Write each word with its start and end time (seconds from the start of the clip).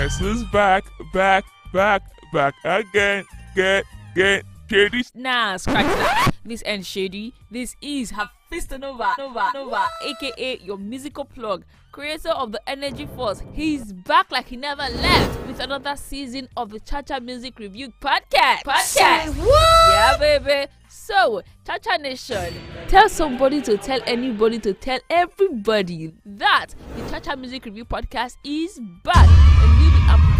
Messer's 0.00 0.44
back, 0.44 0.86
back, 1.12 1.44
back, 1.74 2.02
back 2.32 2.54
again, 2.64 3.22
get, 3.54 3.84
get, 4.14 4.46
shady. 4.70 5.04
Nah, 5.14 5.58
scratch 5.58 5.84
that. 5.84 6.30
This 6.42 6.62
ain't 6.64 6.86
shady. 6.86 7.34
This 7.50 7.76
is 7.82 8.10
Hafiz 8.10 8.70
Nova, 8.70 9.12
Nova, 9.18 9.50
Nova, 9.52 9.86
aka 10.02 10.58
your 10.62 10.78
musical 10.78 11.26
plug, 11.26 11.66
creator 11.92 12.30
of 12.30 12.50
the 12.50 12.62
Energy 12.66 13.04
Force. 13.14 13.42
He's 13.52 13.92
back 13.92 14.32
like 14.32 14.46
he 14.46 14.56
never 14.56 14.80
left 14.82 15.46
with 15.46 15.60
another 15.60 15.94
season 15.96 16.48
of 16.56 16.70
the 16.70 16.80
Chacha 16.80 17.20
Music 17.20 17.58
Review 17.58 17.92
podcast. 18.00 18.62
Podcast. 18.64 19.36
Yeah, 19.36 20.16
baby. 20.18 20.70
So, 20.88 21.42
Chacha 21.66 21.98
Nation, 21.98 22.54
tell 22.88 23.08
somebody 23.08 23.60
to 23.62 23.76
tell 23.76 24.00
anybody 24.06 24.58
to 24.60 24.72
tell 24.72 25.00
everybody 25.10 26.14
that 26.24 26.68
the 26.96 27.10
Chacha 27.10 27.36
Music 27.36 27.64
Review 27.66 27.84
podcast 27.84 28.36
is 28.44 28.80
back 29.04 29.28
and 29.62 29.78
we'll 29.80 29.89
be 29.89 29.89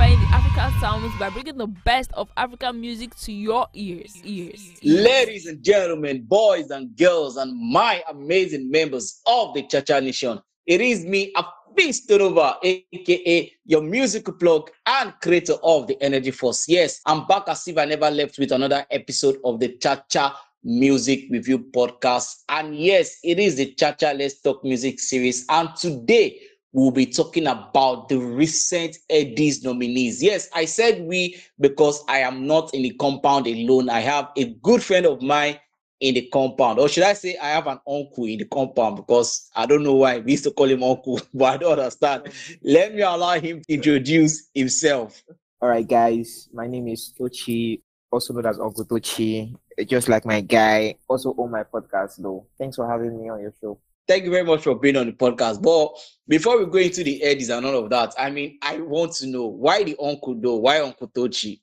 amplifying 0.01 0.31
the 0.31 0.35
African 0.35 0.81
sounds 0.81 1.19
by 1.19 1.31
bringing 1.31 1.57
the 1.57 1.67
best 1.67 2.11
of 2.15 2.31
African 2.37 2.81
music 2.81 3.15
to 3.17 3.33
your 3.33 3.67
ears. 3.75 4.17
Ears. 4.25 4.73
Ladies 4.83 5.47
and 5.47 5.63
gentlemen, 5.63 6.23
boys 6.23 6.71
and 6.71 6.97
girls, 6.97 7.37
and 7.37 7.57
my 7.73 8.03
amazing 8.09 8.71
members 8.71 9.21
of 9.27 9.55
the 9.55 9.63
Chacha 9.67 10.01
Nation, 10.01 10.41
it 10.67 10.81
is 10.81 11.05
me, 11.05 11.33
Afis 11.35 12.07
Tonova, 12.07 12.57
aka 12.63 13.53
your 13.65 13.83
musical 13.83 14.35
plug 14.35 14.71
and 14.87 15.13
creator 15.23 15.55
of 15.63 15.87
the 15.87 16.01
Energy 16.03 16.31
Force. 16.31 16.67
Yes, 16.69 17.01
I'm 17.07 17.27
back 17.27 17.45
as 17.49 17.67
if 17.69 17.77
I 17.77 17.85
never 17.85 18.11
left 18.11 18.39
with 18.39 18.53
another 18.53 18.87
episode 18.91 19.37
of 19.45 19.61
the 19.61 19.77
Chacha 19.77 20.35
Music 20.63 21.25
Review 21.31 21.59
Podcast. 21.59 22.43
And 22.49 22.77
yes, 22.77 23.19
it 23.25 23.39
is 23.39 23.57
the 23.57 23.75
Chacha 23.75 24.15
Let's 24.17 24.41
Talk 24.41 24.65
Music 24.65 25.01
series. 25.01 25.45
And 25.49 25.75
today, 25.77 26.41
we'll 26.73 26.91
be 26.91 27.07
talking 27.07 27.47
about 27.47 28.09
the 28.09 28.19
recent 28.19 28.97
Headies 29.11 29.65
nominees. 29.65 30.23
Yes, 30.23 30.49
I 30.55 30.65
said 30.65 31.03
we 31.03 31.37
because 31.59 32.03
I 32.09 32.19
am 32.19 32.47
not 32.47 32.73
in 32.75 32.83
the 32.83 32.91
compound 32.91 33.47
alone. 33.47 33.89
I 33.89 34.01
have 34.01 34.31
a 34.37 34.45
good 34.63 34.83
friend 34.83 35.07
of 35.07 35.23
mine 35.23 35.59
in 36.01 36.15
the 36.15 36.23
compound, 36.33 36.79
or 36.79 36.89
should 36.89 37.03
I 37.03 37.13
say, 37.13 37.37
I 37.37 37.49
have 37.49 37.67
an 37.67 37.79
uncle 37.87 38.25
in 38.25 38.39
the 38.39 38.47
compound 38.47 38.97
because 38.97 39.51
I 39.55 39.67
don't 39.67 39.83
know 39.83 39.95
why 39.95 40.19
we 40.19 40.33
used 40.33 40.45
to 40.45 40.51
call 40.51 40.67
him 40.67 40.83
uncle, 40.83 41.21
but 41.35 41.45
I 41.45 41.57
don't 41.59 41.79
understand. 41.79 42.33
Let 42.63 42.95
me 42.95 43.03
allow 43.03 43.39
him 43.39 43.63
to 43.63 43.75
introduce 43.75 44.49
himself. 44.55 45.23
All 45.61 45.69
right, 45.69 45.87
guys. 45.87 46.49
My 46.55 46.67
name 46.67 46.89
is 46.89 47.13
Tochi, 47.19 47.83
also 48.11 48.33
known 48.33 48.47
as 48.47 48.59
Uncle 48.59 48.87
Tochi, 48.87 49.55
just 49.87 50.09
like 50.09 50.25
my 50.25 50.41
guy. 50.41 50.95
Also 51.07 51.31
on 51.33 51.51
my 51.51 51.65
podcast, 51.65 52.17
though. 52.17 52.47
Thanks 52.57 52.77
for 52.77 52.89
having 52.89 53.21
me 53.21 53.29
on 53.29 53.43
your 53.43 53.53
show. 53.61 53.79
Thank 54.11 54.25
you 54.25 54.33
very 54.33 54.43
much 54.43 54.65
for 54.65 54.75
being 54.75 54.97
on 54.97 55.07
the 55.07 55.13
podcast. 55.13 55.63
But 55.63 55.97
before 56.27 56.59
we 56.59 56.67
go 56.67 56.79
into 56.79 57.05
the 57.05 57.23
edits 57.23 57.49
and 57.49 57.65
all 57.65 57.85
of 57.85 57.91
that, 57.91 58.13
I 58.19 58.29
mean, 58.29 58.59
I 58.61 58.81
want 58.81 59.13
to 59.19 59.29
know 59.29 59.47
why 59.47 59.85
the 59.85 59.95
uncle 60.03 60.35
though? 60.35 60.57
Why 60.57 60.81
Uncle 60.81 61.07
Tochi? 61.07 61.61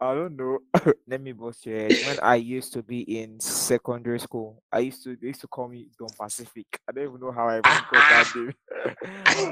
I 0.00 0.14
don't 0.14 0.34
know. 0.34 0.60
Let 1.06 1.20
me 1.20 1.32
bust 1.32 1.66
your 1.66 1.78
head. 1.78 1.92
When 2.06 2.18
I 2.20 2.36
used 2.36 2.72
to 2.72 2.82
be 2.82 3.00
in 3.20 3.38
secondary 3.40 4.20
school, 4.20 4.62
I 4.72 4.78
used 4.78 5.04
to 5.04 5.16
they 5.16 5.26
used 5.26 5.42
to 5.42 5.48
call 5.48 5.68
me 5.68 5.88
Don 5.98 6.08
Pacific. 6.18 6.80
I 6.88 6.92
don't 6.92 7.08
even 7.08 7.20
know 7.20 7.30
how 7.30 7.50
I 7.50 7.60
got 7.60 7.92
that 7.92 8.32
name. 8.36 8.54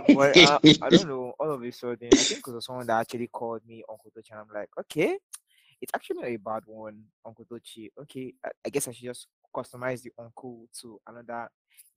but 0.16 0.34
uh, 0.38 0.58
I 0.80 0.88
don't 0.88 1.08
know. 1.08 1.34
All 1.38 1.52
of 1.52 1.62
a 1.62 1.70
sudden, 1.70 2.08
I 2.10 2.16
think 2.16 2.40
it 2.48 2.54
was 2.54 2.64
someone 2.64 2.86
that 2.86 3.00
actually 3.00 3.28
called 3.28 3.60
me 3.68 3.84
Uncle 3.86 4.12
Tochi. 4.16 4.30
And 4.30 4.40
I'm 4.40 4.46
like, 4.54 4.70
okay, 4.80 5.18
it's 5.82 5.92
actually 5.94 6.16
not 6.22 6.28
a 6.28 6.36
bad 6.38 6.62
one, 6.64 7.02
Uncle 7.26 7.44
Tochi. 7.44 7.90
Okay, 8.00 8.32
I, 8.42 8.48
I 8.64 8.70
guess 8.70 8.88
I 8.88 8.92
should 8.92 9.04
just 9.04 9.26
customize 9.54 10.02
the 10.02 10.12
uncle 10.18 10.66
to 10.80 11.00
another 11.06 11.48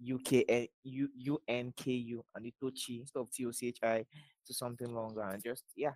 UK 0.02 0.44
eh, 0.50 0.66
U 0.84 1.10
U 1.16 1.42
N 1.48 1.74
K 1.76 1.92
U 1.92 2.24
and 2.36 2.46
the 2.46 2.54
Tochi 2.62 3.00
instead 3.02 3.20
of 3.20 3.32
T 3.32 3.46
O 3.46 3.52
C 3.52 3.68
H 3.68 3.80
I 3.84 4.06
to 4.46 4.54
something 4.54 4.94
longer 4.94 5.22
and 5.22 5.44
just 5.44 5.64
yeah, 5.76 5.94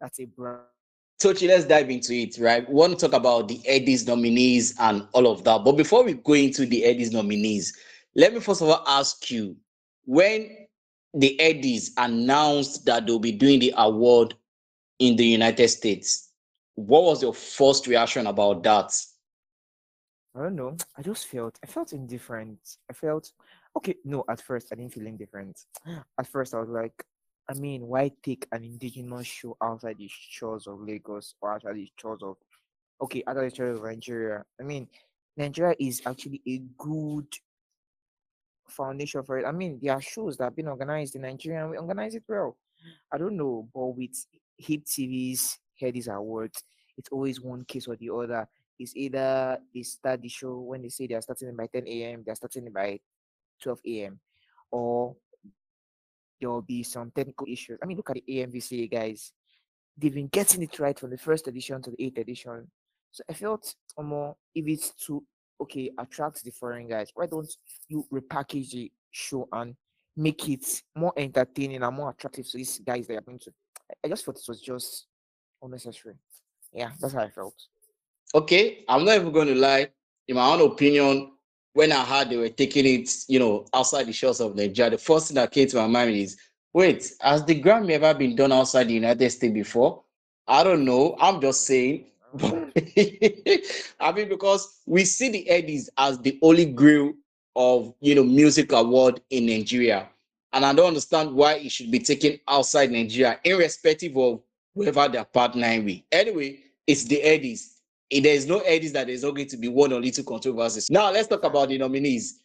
that's 0.00 0.20
a 0.20 0.24
brand. 0.24 0.60
Tochi, 1.22 1.46
let's 1.46 1.64
dive 1.64 1.88
into 1.88 2.12
it, 2.14 2.36
right? 2.38 2.68
We 2.68 2.74
want 2.74 2.98
to 2.98 3.06
talk 3.06 3.16
about 3.16 3.46
the 3.46 3.58
Headies 3.58 4.08
nominees 4.08 4.74
and 4.80 5.06
all 5.12 5.28
of 5.28 5.44
that. 5.44 5.62
But 5.64 5.72
before 5.72 6.04
we 6.04 6.14
go 6.14 6.32
into 6.32 6.66
the 6.66 6.82
Headies 6.82 7.12
nominees, 7.12 7.76
let 8.16 8.34
me 8.34 8.40
first 8.40 8.60
of 8.60 8.68
all 8.68 8.82
ask 8.86 9.30
you 9.30 9.56
when 10.04 10.66
the 11.14 11.36
Headies 11.40 11.90
announced 11.96 12.84
that 12.86 13.06
they'll 13.06 13.18
be 13.20 13.32
doing 13.32 13.60
the 13.60 13.72
award 13.76 14.34
in 14.98 15.16
the 15.16 15.24
United 15.24 15.68
States, 15.68 16.30
what 16.74 17.04
was 17.04 17.22
your 17.22 17.34
first 17.34 17.86
reaction 17.86 18.26
about 18.26 18.62
that? 18.64 18.92
I 20.34 20.42
don't 20.42 20.56
know. 20.56 20.76
I 20.96 21.02
just 21.02 21.26
felt 21.26 21.58
I 21.62 21.66
felt 21.66 21.92
indifferent. 21.92 22.58
I 22.90 22.94
felt 22.94 23.32
okay. 23.76 23.96
No, 24.04 24.24
at 24.28 24.40
first 24.40 24.68
I 24.72 24.76
didn't 24.76 24.94
feel 24.94 25.06
indifferent. 25.06 25.66
At 26.18 26.26
first 26.26 26.54
I 26.54 26.60
was 26.60 26.70
like, 26.70 27.04
I 27.50 27.54
mean, 27.54 27.86
why 27.86 28.10
take 28.22 28.46
an 28.52 28.64
indigenous 28.64 29.26
show 29.26 29.56
outside 29.62 29.98
the 29.98 30.08
shores 30.10 30.66
of 30.66 30.80
Lagos 30.80 31.34
or 31.40 31.52
outside 31.52 31.76
the 31.76 31.90
shores 32.00 32.22
of 32.22 32.36
okay, 33.02 33.22
outside 33.26 33.50
the 33.50 33.54
shores 33.54 33.78
of 33.78 33.84
Nigeria? 33.84 34.44
I 34.58 34.62
mean, 34.62 34.88
Nigeria 35.36 35.74
is 35.78 36.00
actually 36.06 36.40
a 36.48 36.62
good 36.78 37.26
foundation 38.68 39.22
for 39.24 39.38
it. 39.38 39.44
I 39.44 39.52
mean, 39.52 39.78
there 39.82 39.94
are 39.94 40.00
shows 40.00 40.36
that 40.38 40.44
have 40.44 40.56
been 40.56 40.68
organized 40.68 41.14
in 41.14 41.22
Nigeria 41.22 41.62
and 41.62 41.70
we 41.70 41.76
organize 41.76 42.14
it 42.14 42.24
well. 42.26 42.56
I 43.12 43.18
don't 43.18 43.36
know, 43.36 43.68
but 43.74 43.86
with 43.88 44.26
Hip 44.58 44.84
TV's 44.84 45.58
Headies 45.80 46.08
Awards, 46.08 46.64
it's 46.96 47.10
always 47.10 47.40
one 47.40 47.64
case 47.64 47.86
or 47.86 47.96
the 47.96 48.10
other. 48.10 48.48
It's 48.78 48.96
either 48.96 49.58
they 49.74 49.82
start 49.82 50.22
the 50.22 50.28
show 50.28 50.58
when 50.58 50.82
they 50.82 50.88
say 50.88 51.06
they 51.06 51.14
are 51.14 51.22
starting 51.22 51.54
by 51.56 51.66
10 51.66 51.86
a.m., 51.86 52.22
they're 52.24 52.34
starting 52.34 52.70
by 52.72 53.00
12 53.62 53.80
a.m., 53.86 54.20
or 54.70 55.14
there 56.40 56.50
will 56.50 56.62
be 56.62 56.82
some 56.82 57.10
technical 57.14 57.46
issues. 57.48 57.78
I 57.82 57.86
mean, 57.86 57.96
look 57.96 58.10
at 58.10 58.16
the 58.16 58.24
AMVCA 58.28 58.90
guys. 58.90 59.32
They've 59.96 60.14
been 60.14 60.28
getting 60.28 60.62
it 60.62 60.78
right 60.78 60.98
from 60.98 61.10
the 61.10 61.18
first 61.18 61.46
edition 61.46 61.80
to 61.82 61.90
the 61.90 62.04
eighth 62.04 62.18
edition. 62.18 62.68
So 63.12 63.22
I 63.28 63.34
felt 63.34 63.74
more 64.00 64.36
if 64.54 64.66
it's 64.66 64.90
to 65.06 65.22
okay 65.60 65.90
attract 65.98 66.42
the 66.42 66.50
foreign 66.50 66.88
guys, 66.88 67.10
why 67.14 67.26
don't 67.26 67.50
you 67.88 68.06
repackage 68.12 68.70
the 68.70 68.90
show 69.10 69.48
and 69.52 69.76
make 70.16 70.48
it 70.48 70.82
more 70.96 71.12
entertaining 71.16 71.82
and 71.82 71.96
more 71.96 72.10
attractive 72.10 72.48
to 72.50 72.56
these 72.56 72.80
guys 72.80 73.06
that 73.06 73.18
are 73.18 73.20
going 73.20 73.38
to? 73.38 73.52
I 74.04 74.08
just 74.08 74.24
thought 74.24 74.38
it 74.38 74.48
was 74.48 74.60
just 74.60 75.06
unnecessary. 75.62 76.16
Yeah, 76.72 76.90
that's 77.00 77.12
how 77.12 77.20
I 77.20 77.28
felt. 77.28 77.54
Okay, 78.34 78.84
I'm 78.88 79.04
not 79.04 79.16
even 79.16 79.32
going 79.32 79.48
to 79.48 79.54
lie. 79.54 79.88
In 80.28 80.36
my 80.36 80.46
own 80.54 80.60
opinion, 80.62 81.32
when 81.74 81.92
I 81.92 82.04
heard 82.04 82.30
they 82.30 82.36
were 82.36 82.48
taking 82.48 82.86
it, 82.86 83.10
you 83.28 83.38
know, 83.38 83.66
outside 83.74 84.04
the 84.06 84.12
shores 84.12 84.40
of 84.40 84.54
Nigeria, 84.56 84.90
the 84.90 84.98
first 84.98 85.28
thing 85.28 85.34
that 85.34 85.50
came 85.50 85.68
to 85.68 85.76
my 85.76 85.86
mind 85.86 86.10
is, 86.16 86.38
wait, 86.72 87.12
has 87.20 87.44
the 87.44 87.60
Grammy 87.60 87.92
ever 87.92 88.14
been 88.14 88.34
done 88.34 88.52
outside 88.52 88.84
the 88.88 88.94
United 88.94 89.28
States 89.30 89.52
before? 89.52 90.02
I 90.46 90.64
don't 90.64 90.84
know. 90.84 91.16
I'm 91.20 91.40
just 91.40 91.66
saying. 91.66 92.06
I 92.40 94.12
mean, 94.14 94.28
because 94.30 94.80
we 94.86 95.04
see 95.04 95.28
the 95.28 95.46
Headies 95.50 95.90
as 95.98 96.18
the 96.18 96.38
holy 96.42 96.64
grail 96.64 97.12
of 97.54 97.94
you 98.00 98.14
know 98.14 98.24
music 98.24 98.72
award 98.72 99.20
in 99.28 99.44
Nigeria, 99.46 100.08
and 100.54 100.64
I 100.64 100.72
don't 100.72 100.88
understand 100.88 101.34
why 101.34 101.54
it 101.56 101.70
should 101.70 101.90
be 101.90 101.98
taken 101.98 102.40
outside 102.48 102.90
Nigeria, 102.90 103.38
irrespective 103.44 104.16
of 104.16 104.40
whoever 104.74 105.08
they're 105.08 105.26
partnering 105.26 105.84
with. 105.84 106.00
Anyway, 106.10 106.60
it's 106.86 107.04
the 107.04 107.16
Headies. 107.22 107.71
If 108.12 108.24
there's 108.24 108.46
no 108.46 108.60
Headies, 108.60 108.92
that 108.92 109.06
there's 109.06 109.22
not 109.22 109.34
going 109.34 109.48
to 109.48 109.56
be 109.56 109.68
one 109.68 109.90
or 109.90 109.98
little 110.00 110.22
controversies. 110.22 110.90
Now 110.90 111.10
let's 111.10 111.28
talk 111.28 111.44
about 111.44 111.70
the 111.70 111.78
nominees. 111.78 112.40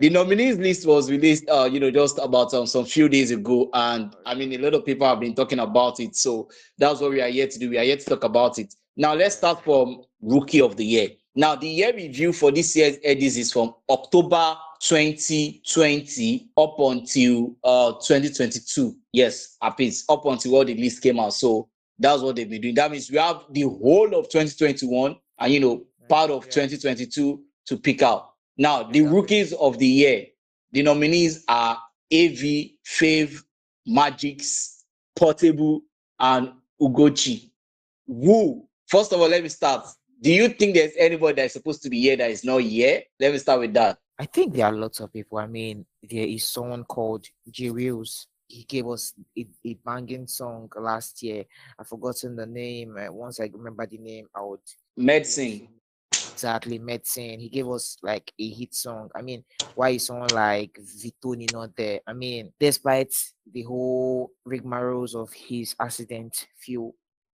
The 0.00 0.10
nominees 0.10 0.58
list 0.58 0.84
was 0.84 1.08
released, 1.08 1.48
uh, 1.48 1.68
you 1.70 1.78
know, 1.78 1.92
just 1.92 2.18
about 2.20 2.52
um, 2.54 2.66
some 2.66 2.84
few 2.84 3.08
days 3.08 3.30
ago, 3.30 3.70
and 3.72 4.16
I 4.26 4.34
mean, 4.34 4.52
a 4.52 4.58
lot 4.58 4.74
of 4.74 4.84
people 4.84 5.06
have 5.06 5.20
been 5.20 5.34
talking 5.34 5.60
about 5.60 6.00
it. 6.00 6.16
So 6.16 6.48
that's 6.76 7.00
what 7.00 7.12
we 7.12 7.20
are 7.20 7.28
here 7.28 7.46
to 7.46 7.58
do. 7.58 7.70
We 7.70 7.78
are 7.78 7.84
here 7.84 7.96
to 7.96 8.04
talk 8.04 8.24
about 8.24 8.58
it. 8.58 8.74
Now 8.96 9.14
let's 9.14 9.36
start 9.36 9.62
from 9.62 10.02
Rookie 10.20 10.60
of 10.60 10.76
the 10.76 10.84
Year. 10.84 11.08
Now 11.36 11.54
the 11.54 11.68
year 11.68 11.94
review 11.94 12.32
for 12.32 12.50
this 12.50 12.74
year's 12.74 12.98
Headies 12.98 13.38
is 13.38 13.52
from 13.52 13.74
October 13.88 14.56
2020 14.80 16.48
up 16.56 16.74
until 16.80 17.54
uh 17.62 17.92
2022. 17.92 18.96
Yes, 19.12 19.56
up 19.62 19.78
until 19.78 20.56
all 20.56 20.64
the 20.64 20.74
list 20.74 21.00
came 21.00 21.20
out. 21.20 21.34
So 21.34 21.68
that's 22.02 22.22
what 22.22 22.36
they've 22.36 22.48
been 22.48 22.60
doing. 22.60 22.74
That 22.74 22.90
means 22.90 23.10
we 23.10 23.18
have 23.18 23.44
the 23.50 23.62
whole 23.62 24.14
of 24.14 24.28
2021 24.28 25.16
and 25.38 25.52
you 25.52 25.60
know 25.60 25.84
part 26.08 26.30
of 26.30 26.44
2022 26.44 27.42
to 27.66 27.76
pick 27.76 28.02
out. 28.02 28.30
Now, 28.58 28.82
the 28.82 29.02
rookies 29.02 29.52
of 29.54 29.78
the 29.78 29.86
year, 29.86 30.26
the 30.72 30.82
nominees 30.82 31.44
are 31.48 31.78
AV, 32.12 32.70
Fave, 32.86 33.42
Magixx, 33.88 34.82
Portable, 35.16 35.82
and 36.20 36.52
Ugoccie. 36.80 37.50
Woo! 38.06 38.68
First 38.88 39.12
of 39.12 39.20
all, 39.20 39.28
let 39.28 39.42
me 39.42 39.48
start. 39.48 39.86
Do 40.20 40.32
you 40.32 40.48
think 40.48 40.74
there's 40.74 40.92
anybody 40.98 41.36
that 41.36 41.46
is 41.46 41.52
supposed 41.54 41.82
to 41.82 41.90
be 41.90 42.00
here 42.00 42.16
that 42.16 42.30
is 42.30 42.44
not 42.44 42.60
here? 42.60 43.02
Let 43.18 43.32
me 43.32 43.38
start 43.38 43.60
with 43.60 43.74
that. 43.74 43.98
I 44.18 44.26
think 44.26 44.54
there 44.54 44.66
are 44.66 44.72
lots 44.72 45.00
of 45.00 45.12
people. 45.12 45.38
I 45.38 45.46
mean, 45.46 45.86
there 46.02 46.26
is 46.26 46.44
someone 46.44 46.84
called 46.84 47.26
J 47.50 47.70
Reels. 47.70 48.28
He 48.52 48.64
gave 48.64 48.86
us 48.86 49.14
a, 49.38 49.46
a 49.64 49.74
banging 49.84 50.26
song 50.26 50.68
last 50.76 51.22
year. 51.22 51.44
I've 51.78 51.88
forgotten 51.88 52.36
the 52.36 52.44
name. 52.44 52.96
Uh, 52.98 53.10
once 53.10 53.40
I 53.40 53.48
remember 53.50 53.86
the 53.86 53.96
name, 53.96 54.26
I 54.34 54.42
would. 54.42 54.60
Medicine. 54.94 55.68
exactly 56.12 56.78
medicine. 56.78 57.40
He 57.40 57.48
gave 57.48 57.66
us 57.68 57.96
like 58.02 58.30
a 58.38 58.50
hit 58.50 58.74
song. 58.74 59.08
I 59.14 59.22
mean, 59.22 59.42
why 59.74 59.90
is 59.90 60.06
someone 60.06 60.28
like 60.34 60.78
Victony 61.02 61.50
not 61.50 61.74
there? 61.76 62.00
I 62.06 62.12
mean, 62.12 62.52
despite 62.60 63.14
the 63.50 63.62
whole 63.62 64.30
rigmaroles 64.46 65.14
of 65.14 65.32
his 65.32 65.74
accident 65.80 66.46
few 66.58 66.94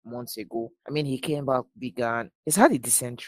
months 0.06 0.38
ago, 0.38 0.72
I 0.88 0.92
mean, 0.92 1.04
he 1.04 1.18
came 1.18 1.44
back 1.44 1.64
bigger. 1.78 2.30
He's 2.46 2.56
had 2.56 2.72
a 2.72 2.78
decent 2.78 3.20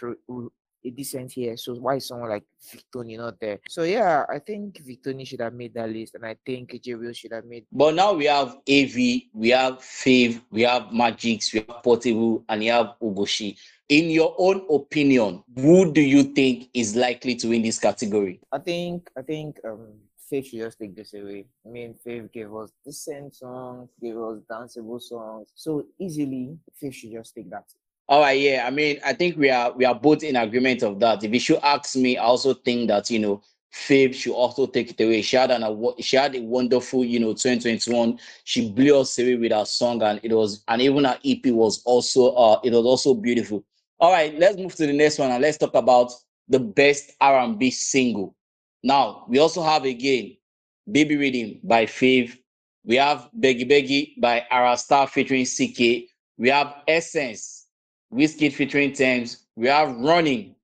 a 0.84 0.90
decent 0.90 1.36
year. 1.36 1.56
So 1.56 1.74
why 1.74 1.96
is 1.96 2.08
someone 2.08 2.28
like 2.28 2.44
Victony 2.62 3.16
not 3.16 3.40
there? 3.40 3.60
So 3.68 3.82
yeah, 3.82 4.24
I 4.30 4.38
think 4.38 4.82
Victony 4.84 5.26
should 5.26 5.40
have 5.40 5.54
made 5.54 5.74
that 5.74 5.90
list, 5.90 6.14
and 6.14 6.26
I 6.26 6.36
think 6.44 6.78
Will 6.86 7.12
should 7.12 7.32
have 7.32 7.44
made. 7.44 7.66
But 7.72 7.94
now 7.94 8.12
we 8.12 8.26
have 8.26 8.58
AV, 8.68 8.94
we 9.32 9.48
have 9.50 9.78
Fave, 9.78 10.40
we 10.50 10.62
have 10.62 10.84
Magixx, 10.84 11.52
we 11.52 11.64
have 11.66 11.82
Portable, 11.82 12.44
and 12.48 12.62
you 12.62 12.72
have 12.72 12.94
Ugoccie. 13.02 13.56
In 13.88 14.10
your 14.10 14.34
own 14.38 14.64
opinion, 14.70 15.42
who 15.56 15.92
do 15.92 16.00
you 16.00 16.22
think 16.22 16.70
is 16.72 16.96
likely 16.96 17.34
to 17.36 17.48
win 17.48 17.62
this 17.62 17.78
category? 17.78 18.40
I 18.50 18.58
think 18.58 19.10
I 19.16 19.22
think 19.22 19.58
um 19.64 19.94
Faith 20.30 20.46
should 20.48 20.60
just 20.60 20.78
take 20.78 20.96
this 20.96 21.12
away. 21.12 21.44
I 21.66 21.68
mean, 21.68 21.94
Faith 22.02 22.32
gave 22.32 22.54
us 22.54 22.72
decent 22.84 23.34
songs, 23.34 23.90
gave 24.00 24.16
us 24.16 24.40
danceable 24.50 25.00
songs, 25.00 25.48
so 25.54 25.84
easily 25.98 26.56
Faith 26.74 26.94
should 26.94 27.12
just 27.12 27.34
take 27.34 27.50
that. 27.50 27.64
All 28.08 28.20
right, 28.20 28.38
yeah. 28.38 28.64
I 28.66 28.70
mean, 28.70 28.98
I 29.04 29.14
think 29.14 29.36
we 29.38 29.48
are 29.50 29.72
we 29.72 29.84
are 29.84 29.94
both 29.94 30.22
in 30.22 30.36
agreement 30.36 30.82
of 30.82 31.00
that. 31.00 31.24
If 31.24 31.32
you 31.32 31.40
should 31.40 31.60
ask 31.62 31.96
me, 31.96 32.18
I 32.18 32.24
also 32.24 32.52
think 32.54 32.88
that 32.88 33.10
you 33.10 33.18
know, 33.18 33.42
Faith 33.70 34.14
should 34.14 34.34
also 34.34 34.66
take 34.66 34.90
it 34.90 35.02
away. 35.02 35.20
She 35.22 35.36
had 35.36 35.50
an 35.50 35.64
she 35.98 36.16
had 36.16 36.36
a 36.36 36.40
wonderful, 36.42 37.04
you 37.04 37.18
know, 37.18 37.32
2021. 37.32 38.20
She 38.44 38.70
blew 38.70 39.00
us 39.00 39.18
away 39.18 39.34
with 39.36 39.52
her 39.52 39.64
song, 39.64 40.00
and 40.02 40.20
it 40.22 40.32
was 40.32 40.62
and 40.68 40.80
even 40.80 41.04
her 41.04 41.18
EP 41.24 41.46
was 41.46 41.82
also 41.84 42.32
uh 42.34 42.60
it 42.62 42.72
was 42.72 42.84
also 42.84 43.14
beautiful. 43.14 43.64
All 43.98 44.12
right, 44.12 44.38
let's 44.38 44.56
move 44.56 44.74
to 44.76 44.86
the 44.86 44.92
next 44.92 45.18
one 45.18 45.30
and 45.30 45.42
let's 45.42 45.58
talk 45.58 45.74
about 45.74 46.12
the 46.48 46.60
best 46.60 47.12
R&B 47.20 47.70
single. 47.70 48.36
Now 48.82 49.24
we 49.28 49.38
also 49.38 49.62
have 49.62 49.84
again 49.84 50.36
Baby 50.90 51.16
Riddim 51.16 51.60
by 51.66 51.86
Fave. 51.86 52.38
We 52.84 52.96
have 52.96 53.30
Beggy 53.40 53.68
Beggy 53.68 54.20
by 54.20 54.44
Ayra 54.52 54.78
Starr 54.78 55.06
featuring 55.08 55.44
CKay. 55.44 56.06
We 56.36 56.50
have 56.50 56.76
Essence 56.86 57.63
Wizkid 58.14 58.52
featuring 58.52 58.92
Tems. 58.92 59.46
We 59.56 59.66
have 59.66 59.96
Running, 59.96 60.54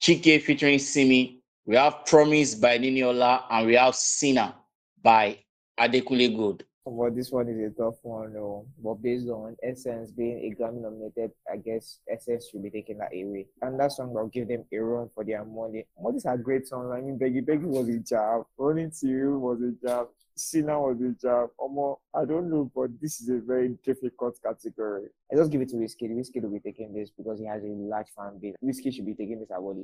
Chike 0.00 0.42
featuring 0.42 0.78
Simi. 0.78 1.42
We 1.66 1.74
have 1.74 2.06
Promise 2.06 2.54
by 2.54 2.78
Niniola, 2.78 3.42
and 3.50 3.66
we 3.66 3.74
have 3.74 3.96
Sinner 3.96 4.54
by 5.02 5.38
Adekunle 5.80 6.36
Gold. 6.36 6.62
Well, 6.84 7.10
this 7.10 7.32
one 7.32 7.48
is 7.48 7.72
a 7.72 7.74
tough 7.76 7.96
one, 8.02 8.34
though. 8.34 8.64
But 8.82 9.02
based 9.02 9.28
on 9.28 9.56
Essence 9.60 10.12
being 10.12 10.38
a 10.38 10.62
Grammy 10.62 10.82
nominated, 10.82 11.32
I 11.52 11.56
guess 11.56 11.98
Essence 12.08 12.48
should 12.48 12.62
be 12.62 12.70
taking 12.70 12.98
that 12.98 13.12
away. 13.12 13.46
And 13.60 13.78
that 13.80 13.90
song 13.90 14.14
will 14.14 14.28
give 14.28 14.46
them 14.46 14.64
a 14.72 14.78
run 14.78 15.10
for 15.12 15.24
their 15.24 15.44
money. 15.44 15.86
All 15.96 16.12
these 16.12 16.26
are 16.26 16.38
great 16.38 16.68
songs. 16.68 16.92
I 16.94 17.00
mean, 17.00 17.18
Beggy 17.18 17.44
Beggy 17.44 17.64
was 17.64 17.88
a 17.88 17.98
job. 17.98 18.46
Running 18.56 18.92
to 19.00 19.08
You 19.08 19.38
was 19.38 19.60
a 19.62 19.72
job. 19.84 20.08
Sinner 20.40 20.80
was 20.80 21.00
a 21.00 21.10
job. 21.20 21.50
Omo, 21.60 21.98
I 22.14 22.24
don't 22.24 22.50
know, 22.50 22.70
but 22.74 22.90
this 23.00 23.20
is 23.20 23.28
a 23.28 23.38
very 23.38 23.76
difficult 23.84 24.38
category. 24.42 25.08
I 25.30 25.36
just 25.36 25.50
give 25.50 25.60
it 25.60 25.68
to 25.70 25.76
Wizkid. 25.76 26.10
Wizkid 26.10 26.42
will 26.42 26.50
be 26.50 26.60
taking 26.60 26.94
this 26.94 27.10
because 27.10 27.38
he 27.38 27.46
has 27.46 27.62
a 27.62 27.66
large 27.66 28.08
fan 28.16 28.38
base. 28.40 28.54
Wizkid 28.64 28.94
should 28.94 29.06
be 29.06 29.14
taking 29.14 29.38
this 29.38 29.50
award. 29.54 29.78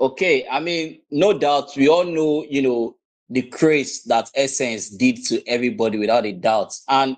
Okay, 0.00 0.46
I 0.48 0.60
mean, 0.60 1.00
no 1.10 1.36
doubt, 1.36 1.76
we 1.76 1.88
all 1.88 2.04
know, 2.04 2.44
you 2.48 2.62
know, 2.62 2.96
the 3.30 3.42
craze 3.42 4.04
that 4.04 4.30
Essence 4.34 4.90
did 4.90 5.24
to 5.26 5.46
everybody 5.48 5.98
without 5.98 6.24
a 6.24 6.32
doubt. 6.32 6.74
And 6.88 7.16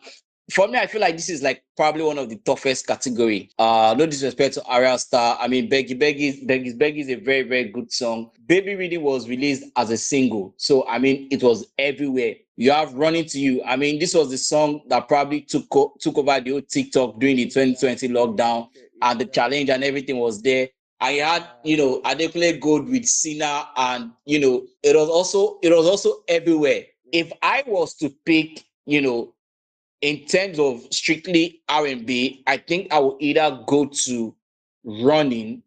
for 0.51 0.69
me, 0.69 0.79
I 0.79 0.87
feel 0.87 1.01
like 1.01 1.17
this 1.17 1.29
is 1.29 1.43
like 1.43 1.63
probably 1.77 2.03
one 2.03 2.19
of 2.19 2.29
the 2.29 2.37
toughest 2.37 2.87
category. 2.87 3.51
Uh, 3.59 3.95
no 3.97 4.07
disrespect 4.07 4.55
to 4.55 4.61
Ayra 4.61 4.99
Starr. 4.99 5.39
I 5.41 5.49
mean, 5.49 5.69
Beggy 5.69 5.99
Beggy, 5.99 6.47
Beggy 6.47 6.77
Beggy 6.77 6.99
is 6.99 7.09
a 7.09 7.17
very, 7.17 7.43
very 7.43 7.65
good 7.71 7.93
song. 7.93 8.31
Baby 8.47 8.73
Riddim 8.73 9.03
was 9.03 9.29
released 9.29 9.65
as 9.77 9.91
a 9.91 9.97
single. 9.97 10.55
So, 10.57 10.87
I 10.89 10.99
mean, 10.99 11.29
it 11.31 11.43
was 11.43 11.67
everywhere. 11.79 12.35
You 12.57 12.73
have 12.73 12.95
Running 12.95 13.25
to 13.27 13.39
You. 13.39 13.63
I 13.65 13.77
mean, 13.77 13.99
this 13.99 14.15
was 14.15 14.31
the 14.31 14.39
song 14.39 14.83
that 14.89 15.09
probably 15.09 15.43
took, 15.43 15.67
took 16.01 16.19
over 16.19 16.41
the 16.41 16.53
old 16.53 16.69
TikTok 16.69 17.19
during 17.19 17.37
the 17.37 17.47
2020 17.47 18.09
lockdown 18.09 18.69
and 19.03 19.21
the 19.21 19.27
challenge 19.27 19.71
and 19.71 19.83
everything 19.85 20.19
was 20.19 20.43
there. 20.43 20.69
I 21.01 21.13
had, 21.13 21.47
you 21.65 21.77
know, 21.79 22.01
Adekunle 22.03 22.61
Gold 22.61 22.89
with 22.89 23.07
Sinner, 23.07 23.65
and 23.77 24.13
you 24.27 24.39
know, 24.39 24.67
it 24.83 24.95
was 24.95 25.09
also 25.09 25.59
it 25.63 25.71
was 25.71 25.87
also 25.87 26.23
everywhere. 26.29 26.85
If 27.11 27.33
I 27.43 27.65
was 27.67 27.95
to 27.97 28.11
pick, 28.27 28.65
you 28.85 29.01
know, 29.01 29.33
in 30.03 30.25
terms 30.27 30.59
of 30.59 30.83
strictly 30.93 31.63
R&B, 31.69 32.43
I 32.47 32.57
think 32.57 32.93
I 32.93 32.99
will 32.99 33.17
either 33.21 33.61
go 33.67 33.87
to 33.87 34.35
Running 34.85 35.63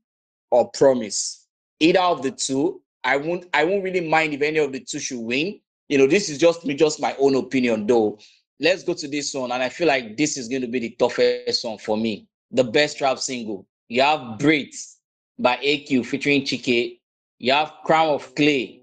or 0.51 0.69
Promise. 0.71 1.47
Either 1.79 1.99
of 1.99 2.23
the 2.23 2.31
two, 2.31 2.81
I 3.03 3.17
won't 3.17 3.47
I 3.53 3.63
won't 3.65 3.83
really 3.83 4.07
mind 4.07 4.33
if 4.33 4.41
any 4.41 4.59
of 4.59 4.71
the 4.71 4.79
two 4.79 4.99
should 4.99 5.19
win. 5.19 5.59
You 5.89 5.97
know, 5.97 6.07
this 6.07 6.29
is 6.29 6.37
just 6.37 6.65
me, 6.65 6.73
just 6.73 7.01
my 7.01 7.15
own 7.19 7.35
opinion, 7.35 7.85
though. 7.85 8.17
Let's 8.59 8.83
go 8.83 8.93
to 8.93 9.07
this 9.07 9.33
one, 9.33 9.51
and 9.51 9.61
I 9.61 9.69
feel 9.69 9.87
like 9.87 10.15
this 10.15 10.37
is 10.37 10.47
going 10.47 10.61
to 10.61 10.67
be 10.67 10.79
the 10.79 10.91
toughest 10.91 11.65
one 11.65 11.77
for 11.77 11.97
me. 11.97 12.27
The 12.51 12.63
best 12.63 12.97
trap 12.97 13.19
single. 13.19 13.67
You 13.89 14.01
have 14.01 14.39
Brits 14.39 14.95
by 15.37 15.57
AQ 15.57 16.05
featuring 16.05 16.43
Chike. 16.43 16.99
You 17.39 17.51
have 17.51 17.73
Crown 17.83 18.09
of 18.09 18.33
Clay, 18.35 18.81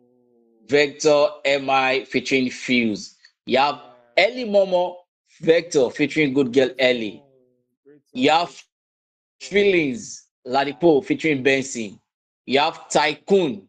Vector 0.67 1.29
MI 1.46 2.05
featuring 2.05 2.50
Fuse. 2.50 3.17
You 3.46 3.58
have 3.58 3.81
Ellie 4.17 4.44
Momo, 4.44 4.96
Vector 5.41 5.89
featuring 5.91 6.35
Good 6.35 6.53
Girl 6.53 6.71
Ellie. 6.79 7.23
You 8.13 8.31
have 8.31 8.63
Feelings, 9.41 10.27
Ladipo 10.47 11.03
featuring 11.03 11.43
Benson. 11.43 11.99
You 12.45 12.59
have 12.59 12.89
Tycoon, 12.91 13.67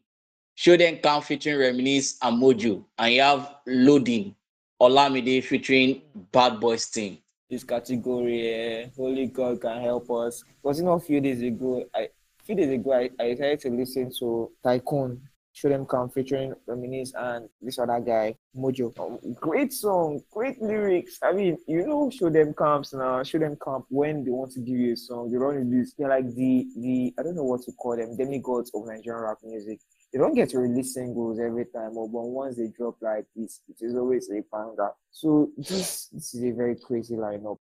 Show 0.55 0.75
Them 0.75 0.97
Count 0.97 1.23
featuring 1.23 1.59
Reminisce 1.59 2.17
and 2.21 2.41
Mojo. 2.41 2.83
And 2.97 3.13
you 3.13 3.21
have 3.21 3.55
Loading, 3.65 4.35
Olamide 4.81 5.43
featuring 5.43 6.01
Bad 6.31 6.59
Boys 6.59 6.87
Team. 6.87 7.19
This 7.49 7.63
category, 7.63 8.47
eh, 8.49 8.87
Holy 8.95 9.27
God 9.27 9.61
can 9.61 9.81
help 9.81 10.09
us. 10.11 10.43
Was 10.63 10.79
it 10.79 10.83
not 10.83 10.95
a 10.95 10.99
few 10.99 11.21
days 11.21 11.41
ago? 11.41 11.85
I 11.95 12.09
a 12.41 12.43
few 12.43 12.55
days 12.55 12.71
ago, 12.71 12.93
I, 12.93 13.09
I 13.19 13.31
decided 13.31 13.59
to 13.61 13.69
listen 13.69 14.11
to 14.19 14.51
Tycoon, 14.63 15.21
Them 15.63 15.85
Come 15.85 16.09
featuring 16.09 16.53
Reminisce 16.65 17.13
and 17.15 17.49
this 17.61 17.77
other 17.77 17.99
guy, 17.99 18.35
Mojo. 18.55 18.97
Um, 18.99 19.33
great 19.33 19.73
song, 19.73 20.21
great 20.31 20.61
lyrics. 20.61 21.19
I 21.21 21.33
mean, 21.33 21.57
you 21.67 21.85
know, 21.85 22.09
Show 22.09 22.29
Dem 22.29 22.53
Camps 22.53 22.93
now, 22.93 23.21
Show 23.23 23.39
Dem 23.39 23.57
Camp 23.63 23.85
when 23.89 24.23
they 24.23 24.31
want 24.31 24.51
to 24.53 24.59
give 24.59 24.77
you 24.77 24.93
a 24.93 24.97
song, 24.97 25.31
they 25.31 25.37
run 25.37 25.69
this. 25.69 25.93
They're 25.97 26.09
like 26.09 26.25
the, 26.33 26.67
the 26.77 27.13
I 27.19 27.23
don't 27.23 27.35
know 27.35 27.43
what 27.43 27.61
to 27.63 27.71
call 27.73 27.97
them, 27.97 28.17
demigods 28.17 28.71
of 28.73 28.87
Nigerian 28.87 29.23
rap 29.23 29.37
music. 29.43 29.79
They 30.11 30.19
don't 30.19 30.33
get 30.33 30.49
to 30.49 30.59
release 30.59 30.93
singles 30.93 31.39
every 31.39 31.65
time, 31.65 31.93
but 31.93 32.07
once 32.07 32.57
they 32.57 32.67
drop 32.67 32.95
like 33.01 33.25
this, 33.35 33.61
it 33.69 33.77
is 33.85 33.95
always 33.95 34.29
a 34.29 34.41
banger. 34.51 34.91
So 35.11 35.51
this 35.57 36.07
this 36.07 36.33
is 36.33 36.43
a 36.43 36.51
very 36.51 36.75
crazy 36.75 37.15
lineup. 37.15 37.57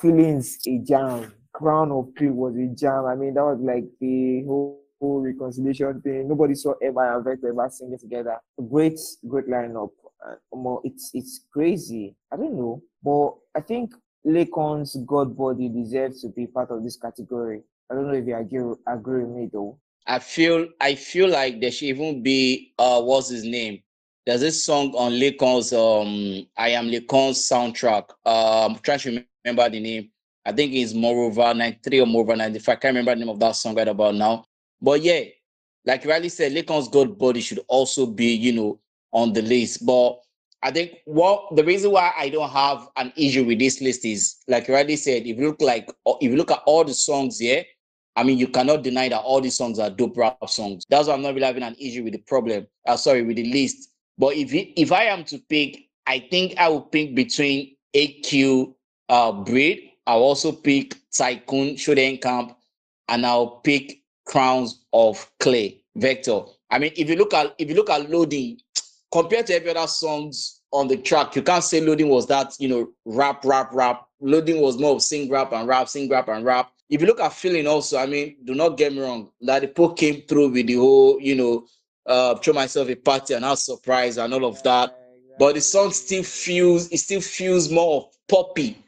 Feelings 0.00 0.58
a 0.66 0.78
jam 0.78 1.32
crown 1.56 1.90
of 1.90 2.08
Clay 2.16 2.28
was 2.28 2.54
a 2.56 2.66
jam. 2.74 3.06
I 3.06 3.14
mean, 3.14 3.34
that 3.34 3.44
was 3.44 3.58
like 3.60 3.84
the 4.00 4.44
whole, 4.46 4.82
whole 5.00 5.20
reconciliation 5.20 6.00
thing. 6.00 6.28
Nobody 6.28 6.54
saw 6.54 6.74
Emma 6.82 7.14
and 7.14 7.24
Vector 7.24 7.48
ever 7.48 7.68
singing 7.70 7.98
together. 7.98 8.36
Great, 8.70 8.98
great 9.26 9.48
lineup. 9.48 9.90
Uh, 10.24 10.76
it's 10.84 11.10
it's 11.14 11.44
crazy. 11.52 12.14
I 12.32 12.36
don't 12.36 12.54
know, 12.54 12.82
but 13.02 13.34
I 13.54 13.60
think 13.60 13.94
Laycon's 14.26 14.96
God 15.06 15.36
Body 15.36 15.68
deserves 15.68 16.22
to 16.22 16.28
be 16.28 16.46
part 16.46 16.70
of 16.70 16.82
this 16.82 16.96
category. 16.96 17.62
I 17.90 17.94
don't 17.94 18.08
know 18.08 18.14
if 18.14 18.26
you 18.26 18.36
agree 18.36 18.74
agree 18.86 19.24
with 19.24 19.36
me 19.36 19.48
though. 19.52 19.78
I 20.06 20.18
feel 20.18 20.68
I 20.80 20.94
feel 20.94 21.28
like 21.28 21.60
there 21.60 21.70
should 21.70 21.88
even 21.88 22.22
be 22.22 22.72
uh 22.78 23.00
what's 23.02 23.28
his 23.28 23.44
name? 23.44 23.82
There's 24.24 24.40
this 24.40 24.64
song 24.64 24.92
on 24.96 25.12
Laycon's 25.12 25.72
um 25.72 26.46
I 26.56 26.70
am 26.70 26.86
Laycon's 26.88 27.48
soundtrack. 27.48 28.10
Um 28.24 28.78
trying 28.82 28.98
to 29.00 29.24
remember 29.44 29.70
the 29.70 29.80
name. 29.80 30.10
I 30.44 30.52
think 30.52 30.72
it's 30.74 30.94
Moreover 30.94 31.54
93 31.54 32.00
or 32.00 32.06
Moreover 32.06 32.36
95. 32.36 32.68
I 32.68 32.76
can't 32.76 32.94
remember 32.96 33.14
the 33.14 33.20
name 33.20 33.28
of 33.28 33.40
that 33.40 33.56
song 33.56 33.74
right 33.74 33.88
about 33.88 34.14
now. 34.14 34.44
But 34.80 35.02
yeah, 35.02 35.22
like 35.84 36.04
Riley 36.04 36.28
said, 36.28 36.52
Laycon's 36.52 36.88
God 36.88 37.18
Body 37.18 37.40
should 37.40 37.60
also 37.68 38.06
be, 38.06 38.34
you 38.34 38.52
know, 38.52 38.80
on 39.12 39.32
the 39.32 39.42
list. 39.42 39.86
But 39.86 40.18
I 40.62 40.70
think 40.70 40.98
what 41.04 41.54
the 41.54 41.64
reason 41.64 41.92
why 41.92 42.12
I 42.16 42.28
don't 42.28 42.50
have 42.50 42.88
an 42.96 43.12
issue 43.16 43.44
with 43.44 43.58
this 43.58 43.80
list 43.80 44.04
is, 44.04 44.36
like 44.48 44.68
Riley 44.68 44.96
said, 44.96 45.26
if 45.26 45.38
you 45.38 45.48
look 45.48 45.60
like 45.60 45.88
if 46.20 46.30
you 46.30 46.36
look 46.36 46.50
at 46.50 46.62
all 46.66 46.84
the 46.84 46.94
songs 46.94 47.38
here, 47.38 47.64
I 48.16 48.22
mean, 48.22 48.38
you 48.38 48.48
cannot 48.48 48.82
deny 48.82 49.08
that 49.08 49.20
all 49.20 49.40
these 49.40 49.56
songs 49.56 49.78
are 49.78 49.90
dope 49.90 50.16
rap 50.16 50.48
songs. 50.48 50.84
That's 50.88 51.08
why 51.08 51.14
I'm 51.14 51.22
not 51.22 51.34
really 51.34 51.46
having 51.46 51.62
an 51.62 51.76
issue 51.78 52.02
with 52.02 52.14
the 52.14 52.18
problem. 52.20 52.66
Uh, 52.86 52.96
sorry, 52.96 53.22
with 53.22 53.36
the 53.36 53.52
list. 53.52 53.90
But 54.18 54.34
if 54.36 54.50
if 54.52 54.90
I 54.90 55.04
am 55.04 55.24
to 55.24 55.38
pick, 55.38 55.88
I 56.06 56.20
think 56.30 56.56
I 56.58 56.68
will 56.68 56.82
pick 56.82 57.14
between 57.14 57.76
AQ, 57.94 58.74
uh, 59.08 59.32
Breed, 59.32 59.90
I'll 60.06 60.22
also 60.22 60.52
pick 60.52 60.96
Tycoon 61.12 61.76
Show 61.76 61.94
Dem 61.94 62.16
Camp, 62.18 62.56
and 63.08 63.26
I'll 63.26 63.60
pick 63.60 64.00
Crowns 64.26 64.84
of 64.92 65.30
Clay 65.40 65.80
Vector. 65.96 66.40
I 66.70 66.78
mean, 66.78 66.92
if 66.96 67.08
you 67.08 67.16
look 67.16 67.32
at 67.32 67.54
if 67.58 67.68
you 67.68 67.74
look 67.74 67.90
at 67.90 68.10
loading 68.10 68.58
compared 69.12 69.46
to 69.46 69.54
every 69.54 69.70
other 69.70 69.86
songs 69.86 70.60
on 70.72 70.88
the 70.88 70.96
track, 70.96 71.34
you 71.36 71.42
can't 71.42 71.64
say 71.64 71.80
loading 71.80 72.08
was 72.08 72.26
that 72.26 72.54
you 72.58 72.68
know 72.68 72.90
rap, 73.04 73.44
rap, 73.44 73.70
rap. 73.72 74.06
Loading 74.20 74.60
was 74.60 74.78
more 74.78 74.96
of 74.96 75.02
sing 75.02 75.30
rap 75.30 75.52
and 75.52 75.68
rap, 75.68 75.88
sing 75.88 76.08
rap 76.08 76.28
and 76.28 76.44
rap. 76.44 76.72
if 76.88 77.00
you 77.00 77.06
look 77.06 77.20
at 77.20 77.32
feeling 77.32 77.66
also, 77.66 77.98
I 77.98 78.06
mean, 78.06 78.36
do 78.44 78.54
not 78.54 78.76
get 78.76 78.92
me 78.92 79.00
wrong, 79.00 79.30
Ladipoe 79.42 79.96
came 79.96 80.22
through 80.22 80.50
with 80.50 80.66
the 80.66 80.74
whole, 80.74 81.20
you 81.20 81.34
know, 81.34 81.66
uh, 82.06 82.36
throw 82.36 82.54
myself 82.54 82.88
a 82.88 82.94
party 82.94 83.34
and 83.34 83.44
have 83.44 83.58
surprise 83.58 84.18
and 84.18 84.32
all 84.32 84.44
of 84.44 84.62
that. 84.62 84.96
But 85.38 85.54
the 85.54 85.60
song 85.60 85.90
still 85.90 86.22
feels, 86.22 86.90
it 86.92 86.98
still 86.98 87.20
feels 87.20 87.70
more 87.70 88.02
of 88.02 88.16
poppy. 88.28 88.78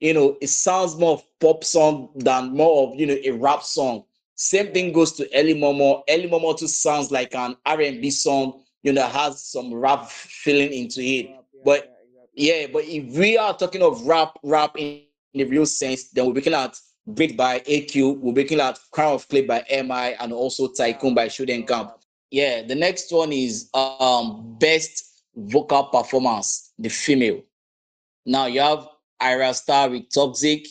You 0.00 0.14
know, 0.14 0.36
it 0.40 0.48
sounds 0.48 0.96
more 0.96 1.14
of 1.14 1.24
pop 1.40 1.64
song 1.64 2.10
than 2.14 2.56
more 2.56 2.88
of, 2.88 2.98
you 2.98 3.06
know, 3.06 3.18
a 3.24 3.32
rap 3.32 3.62
song. 3.62 4.04
Same 4.40 4.72
thing 4.72 4.92
goes 4.92 5.10
to 5.14 5.28
Ellie 5.36 5.60
Momo. 5.60 6.04
Ellie 6.06 6.30
Momo 6.30 6.56
too 6.56 6.68
sounds 6.68 7.10
like 7.10 7.34
an 7.34 7.56
R&B 7.66 8.08
song, 8.12 8.62
you 8.84 8.92
know, 8.92 9.04
has 9.04 9.44
some 9.44 9.74
rap 9.74 10.08
feeling 10.08 10.72
into 10.72 11.00
it. 11.00 11.30
But 11.64 11.92
yeah, 12.34 12.68
but 12.72 12.84
if 12.84 13.18
we 13.18 13.36
are 13.36 13.52
talking 13.56 13.82
of 13.82 14.00
rap, 14.06 14.38
rap 14.44 14.76
in, 14.78 15.02
in 15.34 15.40
the 15.40 15.44
real 15.44 15.66
sense, 15.66 16.10
then 16.10 16.24
we're 16.24 16.34
looking 16.34 16.54
at 16.54 16.78
Break 17.04 17.36
by 17.36 17.60
AQ, 17.60 18.18
we're 18.20 18.32
looking 18.34 18.60
at 18.60 18.78
Crown 18.92 19.14
of 19.14 19.26
Clay 19.28 19.40
by 19.44 19.64
MI, 19.70 20.14
and 20.20 20.32
also 20.32 20.68
Tycoon 20.68 21.14
by 21.14 21.26
Show 21.26 21.46
Dem 21.46 21.64
Camp. 21.64 21.92
Yeah, 22.30 22.62
the 22.62 22.74
next 22.76 23.10
one 23.10 23.32
is 23.32 23.70
um 23.74 24.56
best 24.60 25.24
vocal 25.34 25.84
performance, 25.84 26.74
the 26.78 26.90
female. 26.90 27.40
Now 28.24 28.46
you 28.46 28.60
have 28.60 28.86
Ayra 29.20 29.52
Starr 29.54 29.88
with 29.88 30.10
Toxic, 30.14 30.66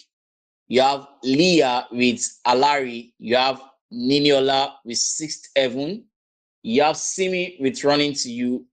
you 0.67 0.81
have 0.81 1.07
Liya 1.23 1.85
with 1.91 2.19
Alari, 2.45 3.13
you 3.19 3.35
have 3.35 3.61
Niniola 3.93 4.73
with 4.83 4.97
Sixth 4.97 5.49
Heaven, 5.55 6.03
you 6.63 6.81
have 6.83 6.97
Simi 6.97 7.57
with 7.59 7.83
Running 7.83 8.13
to 8.13 8.31
You, 8.31 8.65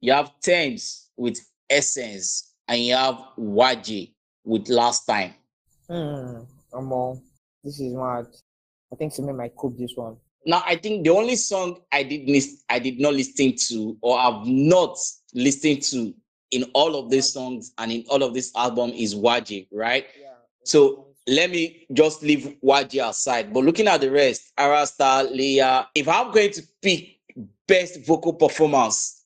you 0.00 0.12
have 0.12 0.32
Tems 0.40 1.10
with 1.16 1.38
Essence, 1.68 2.54
and 2.68 2.80
you 2.80 2.94
have 2.94 3.18
Waje 3.38 4.12
with 4.44 4.68
Last 4.68 5.04
Time. 5.04 5.34
Hmm. 5.88 6.40
Um, 6.72 7.20
this 7.62 7.80
is 7.80 7.92
mad. 7.92 8.26
I 8.92 8.96
think 8.96 9.12
Simi 9.12 9.32
might 9.32 9.54
cook 9.56 9.76
this 9.76 9.92
one. 9.94 10.16
Now, 10.44 10.62
I 10.66 10.76
think 10.76 11.04
the 11.04 11.10
only 11.10 11.36
song 11.36 11.80
I 11.92 12.02
did 12.02 12.28
miss, 12.28 12.64
I 12.68 12.78
did 12.78 12.98
not 12.98 13.14
listen 13.14 13.54
to 13.68 13.96
or 14.00 14.18
have 14.18 14.46
not 14.46 14.96
listened 15.34 15.82
to 15.82 16.14
in 16.50 16.64
all 16.74 16.96
of 16.96 17.10
these 17.10 17.32
songs 17.32 17.72
and 17.78 17.92
in 17.92 18.04
all 18.08 18.22
of 18.22 18.34
this 18.34 18.50
album 18.56 18.90
is 18.90 19.14
Waje, 19.14 19.68
right? 19.70 20.06
Yeah. 20.20 20.28
So 20.64 21.11
let 21.26 21.50
me 21.50 21.86
just 21.92 22.22
leave 22.22 22.56
Waje 22.64 23.08
aside. 23.08 23.52
But 23.52 23.64
looking 23.64 23.88
at 23.88 24.00
the 24.00 24.10
rest, 24.10 24.52
Arasta, 24.58 25.30
Liya, 25.32 25.86
if 25.94 26.08
I'm 26.08 26.32
going 26.32 26.52
to 26.52 26.62
pick 26.80 27.18
best 27.66 28.04
vocal 28.04 28.32
performance, 28.34 29.24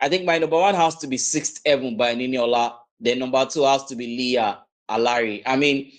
I 0.00 0.08
think 0.08 0.24
my 0.24 0.38
number 0.38 0.58
one 0.58 0.74
has 0.74 0.96
to 0.96 1.06
be 1.06 1.16
Sixth 1.16 1.60
Heaven 1.64 1.96
by 1.96 2.14
Niniola. 2.14 2.74
Then 3.00 3.18
number 3.18 3.44
two 3.46 3.64
has 3.64 3.84
to 3.86 3.96
be 3.96 4.34
Liya 4.36 4.58
Alari. 4.90 5.42
I 5.46 5.56
mean, 5.56 5.92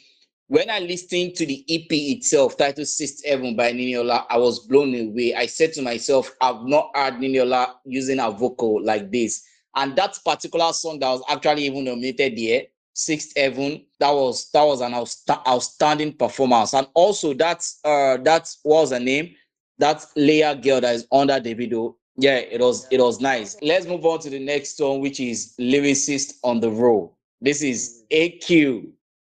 when 0.47 0.69
I 0.69 0.79
listened 0.79 1.35
to 1.35 1.45
the 1.45 1.63
EP 1.69 1.87
itself, 1.89 2.57
titled 2.57 2.87
Sixth 2.87 3.25
Heaven 3.25 3.55
by 3.55 3.71
Niniola, 3.71 4.25
I 4.29 4.37
was 4.37 4.59
blown 4.59 4.93
away. 4.95 5.33
I 5.35 5.45
said 5.45 5.73
to 5.73 5.81
myself, 5.81 6.35
I've 6.41 6.63
not 6.63 6.91
heard 6.95 7.15
Niniola 7.15 7.73
using 7.85 8.19
a 8.19 8.29
vocal 8.31 8.83
like 8.83 9.11
this. 9.11 9.43
And 9.75 9.95
that 9.95 10.17
particular 10.23 10.71
song 10.73 10.99
that 10.99 11.09
was 11.09 11.23
actually 11.29 11.65
even 11.65 11.83
nominated 11.83 12.37
there, 12.37 12.63
Sixth 12.95 13.33
Heaven, 13.35 13.85
that 13.99 14.11
was 14.11 14.49
that 14.51 14.63
was 14.63 14.79
an 14.79 14.93
outsta- 14.93 15.45
outstanding 15.45 16.13
performance. 16.13 16.73
And 16.73 16.87
also 16.93 17.33
that's 17.33 17.79
uh 17.83 18.17
that 18.23 18.49
was 18.63 18.93
a 18.93 18.99
name, 18.99 19.35
that 19.79 19.97
Leia 20.17 20.61
girl 20.61 20.79
that 20.79 20.95
is 20.95 21.05
under 21.11 21.39
the 21.41 21.53
video. 21.53 21.97
Yeah, 22.17 22.37
it 22.37 22.61
was 22.61 22.87
it 22.91 23.01
was 23.01 23.19
nice. 23.19 23.57
Let's 23.61 23.85
move 23.85 24.05
on 24.05 24.19
to 24.19 24.29
the 24.29 24.39
next 24.39 24.79
one, 24.79 25.01
which 25.01 25.19
is 25.19 25.55
lyricist 25.59 26.35
on 26.43 26.61
the 26.61 26.71
roll. 26.71 27.17
This 27.41 27.61
is 27.61 28.05
AQ 28.11 28.89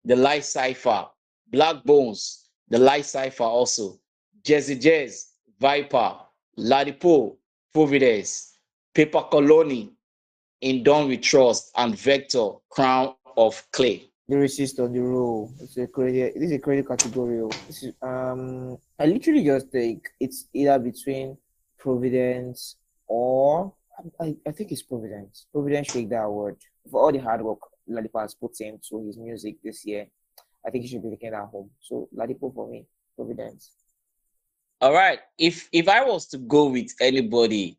the 0.04 0.16
Light 0.16 0.44
Cipher, 0.44 1.06
Blaqbonez, 1.52 2.42
the 2.68 2.78
Light 2.78 3.06
Cipher 3.06 3.42
also, 3.44 3.98
Jazzy 4.44 4.78
Jazz, 4.80 5.32
Viper, 5.58 6.14
Ladipoe, 6.58 7.36
Providence, 7.72 8.58
Paper 8.94 9.22
Colony, 9.30 9.92
In 10.60 10.82
Dawn 10.84 11.08
We 11.08 11.16
Trust, 11.16 11.72
and 11.76 11.98
Vector, 11.98 12.50
Crown 12.70 13.14
of 13.36 13.62
Clay. 13.72 14.08
Lyricist 14.30 14.80
on 14.80 14.92
the 14.92 15.00
roll. 15.00 15.52
It's 15.60 15.76
a 15.76 15.86
crazy. 15.86 16.32
This 16.34 16.50
is 16.50 16.52
a 16.52 16.58
crazy 16.58 16.84
category. 16.84 17.40
oh. 17.40 17.50
This 17.66 17.84
is 17.84 17.94
um. 18.02 18.76
I 18.98 19.06
literally 19.06 19.44
just 19.44 19.68
think 19.68 20.08
it's 20.18 20.48
either 20.52 20.78
between 20.78 21.36
Providence 21.78 22.76
or 23.06 23.72
I, 24.20 24.34
I 24.46 24.50
think 24.50 24.72
it's 24.72 24.82
Providence. 24.82 25.46
Providence 25.52 25.86
should 25.86 25.94
take 25.94 26.10
that 26.10 26.24
award 26.24 26.56
for 26.90 27.02
all 27.02 27.12
the 27.12 27.18
hard 27.18 27.42
work 27.42 27.60
Ladipoe 27.88 28.22
has 28.22 28.34
put 28.34 28.60
into 28.60 29.06
his 29.06 29.16
music 29.16 29.56
this 29.62 29.84
year. 29.84 30.06
I 30.66 30.70
think 30.70 30.82
he 30.84 30.90
should 30.90 31.02
be 31.02 31.10
taking 31.10 31.30
that 31.30 31.46
home. 31.46 31.70
So 31.80 32.08
Ladipoe 32.16 32.52
for 32.54 32.68
me, 32.68 32.86
Providence. 33.14 33.70
All 34.80 34.92
right. 34.92 35.20
If 35.38 35.68
if 35.72 35.88
I 35.88 36.02
was 36.04 36.26
to 36.28 36.38
go 36.38 36.66
with 36.66 36.92
anybody, 37.00 37.78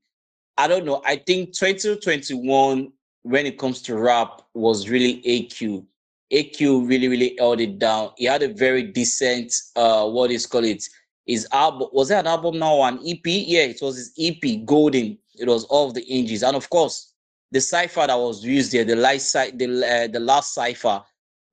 I 0.58 0.68
don't 0.68 0.86
know. 0.86 1.02
I 1.06 1.18
think 1.18 1.54
2021, 1.54 2.92
when 3.24 3.46
it 3.46 3.58
comes 3.58 3.82
to 3.84 3.96
rap, 3.96 4.42
was 4.54 4.90
really 4.90 5.22
AQ. 5.24 5.86
AQ 6.32 6.88
really, 6.88 7.08
really 7.08 7.36
held 7.38 7.60
it 7.62 7.80
down. 7.80 8.12
He 8.18 8.26
had 8.26 8.44
a 8.44 8.54
very 8.54 8.84
decent 8.84 9.54
uh 9.76 10.08
what 10.08 10.32
is 10.32 10.46
called 10.46 10.66
it? 10.66 10.84
His 11.26 11.48
album 11.52 11.90
was 11.92 12.12
it 12.12 12.16
an 12.16 12.28
album 12.28 12.60
now 12.60 12.84
an 12.84 13.00
EP? 13.06 13.26
Yeah, 13.26 13.64
it 13.64 13.80
was 13.82 13.98
his 13.98 14.14
EP, 14.18 14.66
Golden. 14.66 15.18
It 15.40 15.48
was 15.48 15.66
all 15.66 15.88
of 15.88 15.94
the 15.94 16.04
inches. 16.04 16.44
And 16.44 16.56
of 16.56 16.70
course, 16.70 17.14
the 17.52 17.62
cipher 17.62 18.08
that 18.08 18.18
was 18.18 18.44
used 18.44 18.72
there, 18.72 18.84
the 18.84 18.96
light 18.96 19.22
side, 19.22 19.58
the 19.60 19.66
uh, 19.66 20.08
the 20.08 20.20
last 20.20 20.54
cipher. 20.54 21.04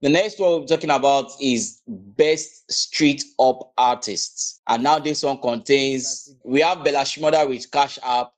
The 0.01 0.09
next 0.09 0.39
one 0.39 0.61
we're 0.61 0.67
talking 0.67 0.91
about 0.91 1.31
is 1.41 1.81
best 1.87 2.69
street 2.71 3.23
up 3.39 3.71
artists, 3.77 4.61
and 4.67 4.83
now 4.83 4.99
this 4.99 5.23
one 5.23 5.39
contains 5.39 6.35
we 6.43 6.61
have 6.61 6.83
Bella 6.83 6.99
Shmurda 6.99 7.47
with 7.47 7.71
Cash 7.71 7.97
App, 8.03 8.31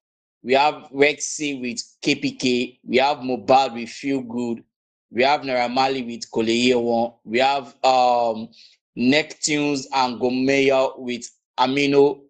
we 0.43 0.53
have 0.53 0.89
Rexxie 0.93 1.59
with 1.61 1.81
KPK, 2.01 2.79
we 2.83 2.97
have 2.97 3.17
Mohbad 3.17 3.73
with 3.73 3.89
Feel 3.89 4.21
Good, 4.21 4.63
we 5.11 5.23
have 5.23 5.41
Naira 5.41 5.71
Marley 5.71 6.03
with 6.03 6.29
Koleyewon, 6.31 7.13
we 7.23 7.39
have 7.39 7.75
um 7.83 8.49
Neptunes 8.97 9.85
and 9.93 10.19
Gomeya 10.19 10.97
with 10.97 11.29
Amino, 11.59 12.21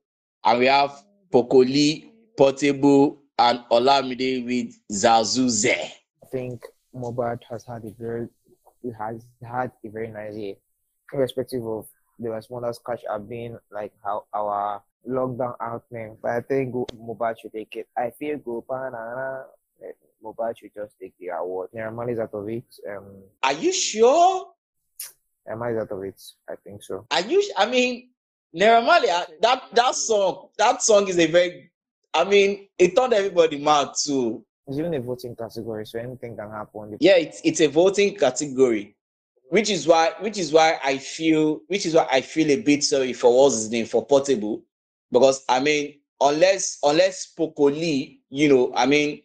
and 0.44 0.60
we 0.60 0.66
have 0.66 1.04
Poco 1.32 1.60
Lee, 1.60 2.12
Portable, 2.38 3.22
and 3.40 3.60
Olamide 3.72 4.46
with 4.46 4.76
Zazuze. 4.92 5.68
I 6.24 6.26
think 6.32 6.64
Mohbad 6.96 7.40
has 7.50 7.64
had 7.66 7.84
a 7.86 7.92
very 8.00 8.28
he 8.82 8.92
has 8.98 9.26
had 9.44 9.72
a 9.84 9.90
very 9.90 10.10
nice 10.10 10.36
year, 10.36 10.56
irrespective 11.14 11.66
of 11.66 11.88
the 12.20 12.30
responders 12.30 12.78
catch 12.86 13.02
have 13.10 13.28
been 13.30 13.58
like 13.72 13.94
how 14.04 14.26
our 14.34 14.82
lockdown 15.08 15.56
out, 15.62 15.84
anthem. 15.92 16.18
But 16.22 16.32
I 16.32 16.42
think 16.42 16.74
Mohbad 16.74 17.36
should 17.40 17.54
take 17.54 17.76
it. 17.76 17.88
I 17.98 18.12
feel 18.12 18.38
go 18.38 18.64
banana. 18.68 19.46
Mohbad 20.24 20.58
should 20.58 20.74
just 20.76 20.96
take 21.00 21.14
the 21.20 21.28
award. 21.30 21.70
Neramal 21.76 22.12
is 22.12 22.20
out 22.20 22.34
of 22.34 22.50
it. 22.50 22.66
Um, 22.90 23.06
Are 23.44 23.54
you 23.54 23.72
sure? 23.72 24.48
Neramal 25.48 25.76
is 25.76 25.82
out 25.82 25.92
of 25.92 26.04
it. 26.04 26.22
I 26.50 26.56
think 26.64 26.84
so. 26.84 27.06
Are 27.12 27.22
you? 27.22 27.44
I 27.56 27.66
mean, 27.70 28.10
Naira 28.56 28.84
Marley, 28.84 29.10
uh, 29.10 29.24
that 29.42 29.64
that 29.74 29.96
song, 29.96 30.50
that 30.58 30.82
song 30.82 31.08
is 31.08 31.20
a 31.20 31.28
very. 31.28 31.72
I 32.14 32.24
mean, 32.24 32.68
it 32.80 32.96
turned 32.96 33.14
everybody 33.14 33.60
mad 33.60 33.90
too. 34.02 34.44
It's 34.68 34.78
even 34.78 34.94
a 34.96 35.00
voting 35.00 35.36
category, 35.36 35.86
so 35.86 36.00
anything 36.00 36.36
can 36.36 36.50
happen. 36.50 36.98
Yeah, 37.00 37.18
it's 37.18 37.42
it's 37.44 37.62
a 37.62 37.68
voting 37.68 38.16
category, 38.16 38.96
which 39.50 39.70
is 39.70 39.88
why 39.88 40.14
which 40.20 40.38
is 40.38 40.52
why 40.52 40.80
I 40.84 40.98
feel 40.98 41.62
which 41.68 41.86
is 41.86 41.94
why 41.94 42.08
I 42.12 42.22
feel 42.22 42.50
a 42.52 42.62
bit 42.62 42.84
sorry 42.84 43.14
for 43.14 43.36
what's 43.36 43.56
his 43.56 43.70
name 43.70 43.86
for 43.86 44.06
Portable, 44.06 44.64
because 45.12 45.44
I 45.50 45.60
mean, 45.60 46.00
unless 46.22 46.80
unless 46.84 47.28
Poco 47.28 47.66
Lee, 47.70 48.22
you 48.30 48.50
know, 48.50 48.74
I 48.76 48.86
mean, 48.86 49.22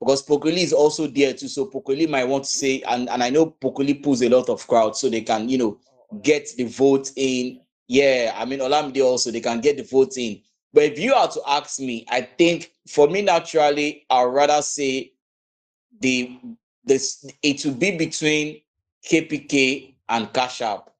because 0.00 0.22
Poco 0.22 0.48
Lee 0.48 0.62
is 0.62 0.72
also 0.72 1.06
there 1.06 1.32
too, 1.34 1.48
so 1.48 1.66
Poco 1.66 1.92
Lee 1.92 2.06
might 2.06 2.24
want 2.24 2.44
to 2.44 2.50
say, 2.50 2.82
and 2.82 3.08
and 3.08 3.22
I 3.22 3.30
know 3.30 3.46
Poco 3.46 3.82
Lee 3.82 3.94
pulls 3.94 4.22
a 4.22 4.28
lot 4.28 4.48
of 4.48 4.66
crowds, 4.66 5.00
so 5.00 5.08
they 5.08 5.22
can 5.22 5.48
you 5.48 5.58
know 5.58 5.78
get 6.22 6.48
the 6.56 6.64
vote 6.64 7.10
in. 7.16 7.60
Yeah, 7.88 8.34
I 8.36 8.44
mean 8.44 8.60
Olamide 8.60 9.02
also 9.04 9.30
they 9.30 9.40
can 9.40 9.60
get 9.60 9.76
the 9.76 9.84
vote 9.84 10.16
in. 10.16 10.40
But 10.72 10.84
if 10.84 10.98
you 10.98 11.14
are 11.14 11.28
to 11.28 11.40
ask 11.46 11.80
me, 11.80 12.04
I 12.10 12.20
think 12.22 12.72
for 12.86 13.08
me 13.08 13.22
naturally, 13.22 14.04
I'd 14.10 14.24
rather 14.24 14.62
say 14.62 15.12
the 16.00 16.38
this 16.84 17.26
it 17.42 17.64
will 17.64 17.74
be 17.74 17.96
between 17.96 18.60
KPK 19.06 19.94
and 20.08 20.32
Cash 20.32 20.62
App. 20.62 20.90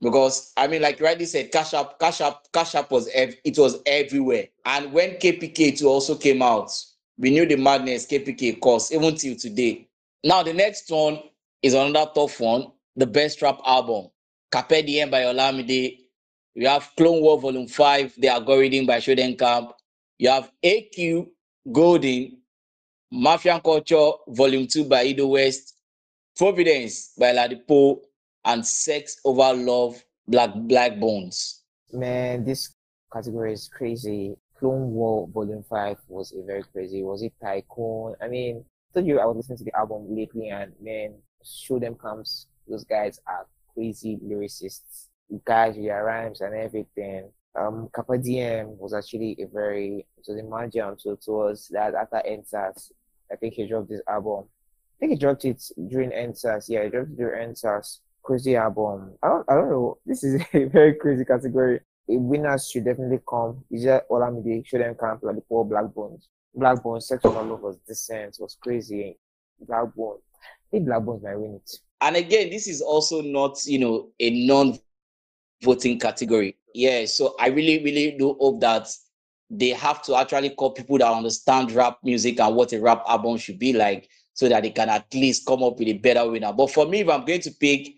Because 0.00 0.52
I 0.56 0.66
mean, 0.66 0.82
like 0.82 0.98
you 0.98 1.04
rightly 1.06 1.26
said, 1.26 1.52
Cash 1.52 1.74
App, 1.74 1.98
Cash 1.98 2.20
App, 2.22 2.46
Cash 2.52 2.74
App 2.74 2.90
was 2.90 3.08
ev- 3.12 3.36
it 3.44 3.58
was 3.58 3.80
everywhere. 3.86 4.48
And 4.64 4.92
when 4.92 5.10
KPK2 5.16 5.84
also 5.84 6.14
came 6.14 6.40
out, 6.42 6.72
we 7.18 7.30
knew 7.30 7.46
the 7.46 7.56
madness 7.56 8.06
KPK 8.06 8.60
caused, 8.60 8.92
even 8.92 9.14
till 9.14 9.36
today. 9.36 9.86
Now 10.24 10.42
the 10.42 10.54
next 10.54 10.90
one 10.90 11.20
is 11.62 11.74
another 11.74 12.10
tough 12.14 12.40
one, 12.40 12.72
the 12.96 13.06
best 13.06 13.42
rap 13.42 13.60
album, 13.66 14.08
Carpe 14.50 14.86
Diem 14.86 15.10
by 15.10 15.22
Olamide. 15.22 15.98
You 16.54 16.66
have 16.68 16.90
Clone 16.96 17.20
War 17.22 17.38
Volume 17.38 17.68
5, 17.68 18.14
The 18.18 18.28
Algorithm 18.28 18.86
by 18.86 18.98
Show 19.00 19.14
Dem 19.14 19.36
Camp. 19.36 19.72
You 20.18 20.30
have 20.30 20.50
AQ 20.64 21.28
Golden, 21.70 22.38
Mafia 23.12 23.60
Culture 23.60 24.10
Volume 24.28 24.66
2 24.66 24.84
by 24.84 25.02
Idowest, 25.02 25.74
Providence 26.36 27.12
by 27.18 27.32
Ladipoe, 27.32 28.00
and 28.44 28.66
Sex 28.66 29.20
Over 29.24 29.54
Love 29.54 30.02
Black 30.26 30.50
Blaqbonez? 30.54 31.60
Man, 31.92 32.44
this 32.44 32.74
category 33.12 33.52
is 33.52 33.68
crazy. 33.68 34.36
Clone 34.58 34.90
War 34.90 35.26
Volume 35.28 35.64
5 35.68 35.96
was 36.08 36.32
a 36.32 36.44
very 36.44 36.62
crazy. 36.62 37.02
Was 37.02 37.22
it 37.22 37.32
Tycoon? 37.42 38.14
I 38.22 38.28
mean, 38.28 38.64
I 38.90 38.94
told 38.94 39.06
you 39.06 39.18
I 39.18 39.24
was 39.24 39.38
listening 39.38 39.58
to 39.58 39.64
the 39.64 39.76
album 39.76 40.06
lately 40.08 40.48
and 40.50 40.72
man, 40.80 41.14
Show 41.44 41.78
Them 41.78 41.94
Comes. 41.94 42.46
Those 42.68 42.84
guys 42.84 43.18
are 43.26 43.46
crazy 43.74 44.18
lyricists. 44.24 45.06
Guys 45.44 45.76
with 45.76 45.86
their 45.86 46.04
rhymes 46.04 46.40
and 46.40 46.54
everything. 46.54 47.30
Um, 47.58 47.88
Carpe 47.92 48.22
Diem 48.22 48.76
was 48.78 48.94
actually 48.94 49.36
a 49.40 49.46
very, 49.46 50.06
so 50.22 50.34
the 50.34 50.96
so 50.98 51.12
it 51.12 51.20
was 51.26 51.68
that 51.72 51.94
after 51.94 52.22
NSAS, 52.28 52.92
I 53.30 53.36
think 53.36 53.54
he 53.54 53.66
dropped 53.66 53.88
this 53.88 54.02
album. 54.08 54.44
I 54.44 54.96
think 55.00 55.12
he 55.12 55.18
dropped 55.18 55.44
it 55.44 55.62
during 55.88 56.10
NSAS. 56.10 56.68
Yeah, 56.68 56.84
he 56.84 56.90
dropped 56.90 57.10
it 57.10 57.16
during 57.16 57.50
NSAS. 57.50 58.00
Crazy 58.30 58.54
album. 58.54 59.14
I 59.24 59.28
don't, 59.28 59.44
I 59.48 59.54
don't 59.54 59.70
know. 59.70 59.98
This 60.06 60.22
is 60.22 60.40
a 60.54 60.64
very 60.66 60.94
crazy 60.94 61.24
category. 61.24 61.80
A 62.08 62.16
winners 62.16 62.70
should 62.70 62.84
definitely 62.84 63.18
come. 63.28 63.64
Is 63.72 63.82
that 63.86 64.08
Olamide? 64.08 64.70
Them 64.70 64.94
camp 64.94 65.24
like 65.24 65.34
the 65.34 65.40
poor 65.40 65.64
Blaqbonez. 65.64 66.28
Black 66.54 66.80
Bones, 66.80 67.08
section 67.08 67.32
all 67.34 67.50
over 67.50 67.56
was 67.56 67.78
decent. 67.88 68.36
Was 68.38 68.56
crazy. 68.60 69.18
Blaqbonez. 69.68 70.20
I 70.38 70.70
think 70.70 70.86
Blaqbonez 70.86 71.24
might 71.24 71.40
win 71.40 71.56
it. 71.56 71.72
And 72.00 72.14
again, 72.14 72.50
this 72.50 72.68
is 72.68 72.80
also 72.80 73.20
not, 73.20 73.66
you 73.66 73.80
know, 73.80 74.10
a 74.20 74.46
non-voting 74.46 75.98
category. 75.98 76.56
Yeah, 76.72 77.06
so 77.06 77.34
I 77.40 77.48
really, 77.48 77.82
really 77.82 78.16
do 78.16 78.36
hope 78.38 78.60
that 78.60 78.86
they 79.50 79.70
have 79.70 80.02
to 80.02 80.14
actually 80.14 80.50
call 80.50 80.70
people 80.70 80.98
that 80.98 81.12
understand 81.12 81.72
rap 81.72 81.98
music 82.04 82.38
and 82.38 82.54
what 82.54 82.72
a 82.74 82.80
rap 82.80 83.02
album 83.08 83.38
should 83.38 83.58
be 83.58 83.72
like 83.72 84.08
so 84.34 84.48
that 84.48 84.62
they 84.62 84.70
can 84.70 84.88
at 84.88 85.12
least 85.12 85.44
come 85.44 85.64
up 85.64 85.80
with 85.80 85.88
a 85.88 85.94
better 85.94 86.30
winner. 86.30 86.52
But 86.52 86.70
for 86.70 86.86
me, 86.86 87.00
if 87.00 87.08
I'm 87.08 87.24
going 87.24 87.40
to 87.40 87.50
pick, 87.50 87.96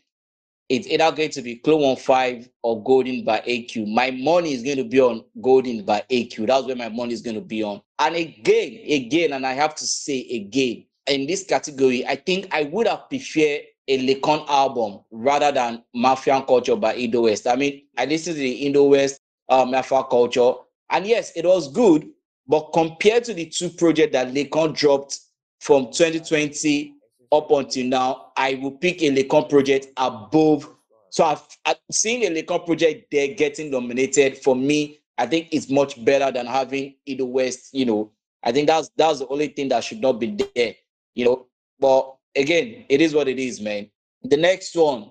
it's 0.73 0.87
either 0.87 1.15
going 1.15 1.29
to 1.29 1.43
be 1.43 1.57
Clone 1.57 1.97
5 1.97 2.49
or 2.63 2.83
Golden 2.83 3.25
by 3.25 3.41
AQ. 3.41 3.93
My 3.93 4.11
money 4.11 4.55
is 4.55 4.63
going 4.63 4.79
to 4.79 4.85
be 4.85 5.03
on 5.03 5.23
Golden 5.43 5.85
by 5.85 6.03
AQ. 6.11 6.47
That's 6.47 6.65
where 6.67 6.75
my 6.75 6.89
money 6.89 7.13
is 7.13 7.21
going 7.21 7.35
to 7.35 7.43
be 7.43 7.63
on. 7.63 7.83
And 7.99 8.17
again, 8.17 8.81
again, 8.89 9.35
and 9.35 9.47
I 9.47 9.53
have 9.53 9.75
to 9.75 9.87
say 9.87 10.27
again, 10.31 10.87
in 11.09 11.27
this 11.27 11.45
category, 11.45 12.07
I 12.07 12.17
think 12.17 12.49
I 12.53 12.63
would 12.63 12.87
have 12.87 13.11
preferred 13.11 13.61
a 13.87 14.15
Laycon 14.15 14.49
album 14.49 15.01
rather 15.11 15.53
than 15.53 15.83
Mafian 15.95 16.47
Culture 16.47 16.77
by 16.77 16.95
Idowest. 16.95 17.47
I 17.47 17.57
mean, 17.57 17.83
I 17.99 18.07
listened 18.07 18.37
to 18.37 18.41
the 18.41 18.67
Idowest 18.67 19.21
uh, 19.51 19.67
Mafia 19.67 20.05
Culture, 20.05 20.53
and 20.89 21.07
yes, 21.07 21.33
it 21.37 21.45
was 21.45 21.71
good, 21.71 22.09
but 22.49 22.73
compared 22.73 23.25
to 23.25 23.35
the 23.35 23.45
two 23.45 23.69
projects 23.69 24.13
that 24.15 24.33
Laycon 24.33 24.75
dropped 24.75 25.19
from 25.61 25.93
2020 25.93 26.95
up 27.33 27.51
until 27.51 27.87
now, 27.87 28.33
I 28.37 28.55
will 28.55 28.73
pick 28.73 29.03
a 29.03 29.11
Laycon 29.11 29.49
project 29.49 29.89
above. 29.97 30.69
So 31.11 31.25
I've, 31.25 31.43
I've 31.65 31.77
seen 31.91 32.23
a 32.25 32.43
Laycon 32.43 32.65
project 32.67 33.11
there 33.11 33.29
getting 33.29 33.71
nominated. 33.71 34.39
For 34.39 34.55
me, 34.55 35.01
I 35.19 35.27
think 35.27 35.49
it's 35.51 35.71
much 35.71 36.03
better 36.05 36.31
than 36.31 36.47
having 36.47 36.95
Idowest. 37.09 37.73
You 37.73 37.87
know, 37.87 38.13
I 38.45 38.53
think 38.53 38.69
that's 38.69 38.91
that's 38.97 39.21
the 39.21 39.29
only 39.29 39.49
thing 39.49 39.69
that 39.71 39.83
should 39.83 40.01
not 40.01 40.15
be 40.21 40.37
there. 40.55 40.75
You 41.15 41.25
know, 41.25 41.47
but 41.81 42.15
again, 42.37 42.85
it 42.89 43.01
is 43.01 43.15
what 43.15 43.29
it 43.29 43.39
is, 43.39 43.61
man. 43.61 43.91
The 44.23 44.37
next 44.37 44.77
one, 44.77 45.11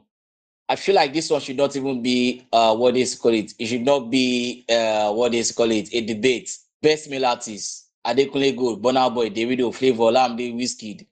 I 0.69 0.75
feel 0.75 0.95
like 0.95 1.13
this 1.13 1.29
one 1.29 1.41
should 1.41 1.57
not 1.57 1.75
even 1.75 2.01
be 2.01 2.47
uh 2.53 2.75
what 2.75 2.93
they 2.93 3.05
call 3.21 3.33
it. 3.33 3.53
It 3.59 3.65
should 3.65 3.85
not 3.85 4.09
be 4.11 4.65
uh 4.69 5.11
what 5.11 5.31
they 5.31 5.43
call 5.43 5.71
it 5.71 5.89
a 5.93 6.01
debate. 6.01 6.51
Best 6.81 7.09
male 7.09 7.25
artist, 7.25 7.89
Adekunle 8.05 8.55
Gold, 8.57 8.81
Burna 8.81 9.13
Boy, 9.13 9.29
Davido, 9.29 9.73
Flavour, 9.73 10.11
Lamde, 10.11 10.55
Wizkid. 10.55 11.05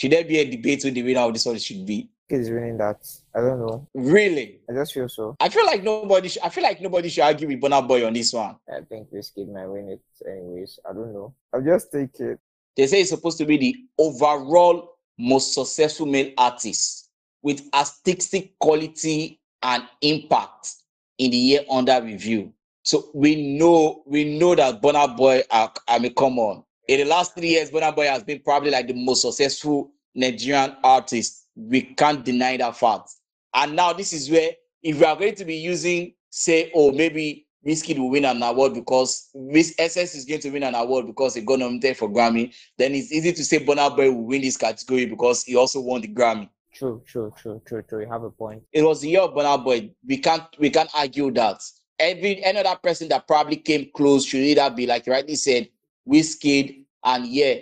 Should 0.00 0.12
there 0.12 0.24
be 0.24 0.38
a 0.38 0.50
debate 0.50 0.82
who 0.82 0.90
the 0.90 1.02
winner 1.02 1.20
of 1.20 1.34
this 1.34 1.44
one 1.44 1.58
should 1.58 1.84
be? 1.84 2.08
Is 2.30 2.48
winning 2.48 2.78
that. 2.78 3.06
I 3.34 3.40
don't 3.40 3.58
know. 3.58 3.86
Really? 3.92 4.60
I 4.66 4.72
just 4.72 4.94
feel 4.94 5.10
so. 5.10 5.36
I 5.38 5.50
feel 5.50 5.66
like 5.66 5.82
nobody. 5.82 6.30
Sh- 6.30 6.38
I 6.42 6.48
feel 6.48 6.62
like 6.64 6.80
nobody 6.80 7.10
should 7.10 7.24
argue 7.24 7.46
with 7.48 7.60
Burna 7.60 7.86
Boy 7.86 8.06
on 8.06 8.14
this 8.14 8.32
one. 8.32 8.56
I 8.66 8.80
think 8.88 9.10
this 9.10 9.28
kid 9.28 9.50
might 9.50 9.66
win 9.66 9.90
it 9.90 10.00
anyways. 10.26 10.78
I 10.88 10.94
don't 10.94 11.12
know. 11.12 11.34
I'll 11.52 11.60
just 11.60 11.92
take 11.92 12.18
it. 12.18 12.38
They 12.78 12.86
say 12.86 13.02
it's 13.02 13.10
supposed 13.10 13.36
to 13.38 13.44
be 13.44 13.58
the 13.58 13.76
overall 13.98 14.96
most 15.18 15.52
successful 15.52 16.06
male 16.06 16.32
artist 16.38 17.10
with 17.42 17.68
artistic 17.74 18.58
quality 18.58 19.38
and 19.62 19.82
impact 20.00 20.76
in 21.18 21.30
the 21.30 21.36
year 21.36 21.60
under 21.70 22.00
review. 22.00 22.54
So 22.84 23.10
we 23.12 23.58
know 23.58 24.02
we 24.06 24.38
know 24.38 24.54
that 24.54 24.80
Burna 24.80 25.14
Boy. 25.14 25.42
I 25.50 25.98
mean, 25.98 26.14
come 26.14 26.38
on. 26.38 26.64
In 26.90 26.98
the 26.98 27.04
last 27.04 27.36
three 27.36 27.50
years, 27.50 27.70
Burna 27.70 27.94
Boy 27.94 28.06
has 28.06 28.24
been 28.24 28.40
probably 28.40 28.72
like 28.72 28.88
the 28.88 28.94
most 28.94 29.22
successful 29.22 29.92
Nigerian 30.12 30.74
artist. 30.82 31.46
We 31.54 31.82
can't 31.82 32.24
deny 32.24 32.56
that 32.56 32.76
fact. 32.76 33.12
And 33.54 33.76
now 33.76 33.92
this 33.92 34.12
is 34.12 34.28
where, 34.28 34.50
if 34.82 34.98
we 34.98 35.04
are 35.04 35.14
going 35.14 35.36
to 35.36 35.44
be 35.44 35.54
using, 35.54 36.14
say, 36.30 36.72
oh, 36.74 36.90
maybe 36.90 37.46
Wizkid 37.64 37.96
will 37.96 38.10
win 38.10 38.24
an 38.24 38.42
award 38.42 38.74
because 38.74 39.28
Miss 39.36 39.72
SS 39.78 40.16
is 40.16 40.24
going 40.24 40.40
to 40.40 40.50
win 40.50 40.64
an 40.64 40.74
award 40.74 41.06
because 41.06 41.36
he 41.36 41.42
got 41.42 41.60
nominated 41.60 41.96
for 41.96 42.10
Grammy, 42.10 42.52
then 42.76 42.92
it's 42.96 43.12
easy 43.12 43.32
to 43.34 43.44
say 43.44 43.64
Burna 43.64 43.94
Boy 43.94 44.10
will 44.10 44.24
win 44.24 44.42
this 44.42 44.56
category 44.56 45.06
because 45.06 45.44
he 45.44 45.54
also 45.54 45.80
won 45.80 46.00
the 46.00 46.08
Grammy. 46.08 46.48
True, 46.74 47.04
true, 47.06 47.32
true, 47.38 47.62
true, 47.64 47.82
true. 47.82 48.00
You 48.00 48.08
have 48.08 48.24
a 48.24 48.30
point. 48.30 48.64
It 48.72 48.82
was 48.82 49.02
the 49.02 49.10
year 49.10 49.20
of 49.20 49.34
Burna 49.34 49.62
Boy. 49.62 49.92
We 50.04 50.18
can't 50.18 50.42
we 50.58 50.70
can't 50.70 50.90
argue 50.92 51.30
that. 51.34 51.62
Every 52.00 52.42
any 52.42 52.58
other 52.58 52.76
person 52.82 53.08
that 53.10 53.28
probably 53.28 53.58
came 53.58 53.90
close 53.94 54.24
should 54.24 54.40
either 54.40 54.68
be 54.70 54.88
like 54.88 55.06
you 55.06 55.12
rightly 55.12 55.36
said, 55.36 55.68
Wizkid 56.08 56.79
and 57.04 57.26
yeah, 57.26 57.54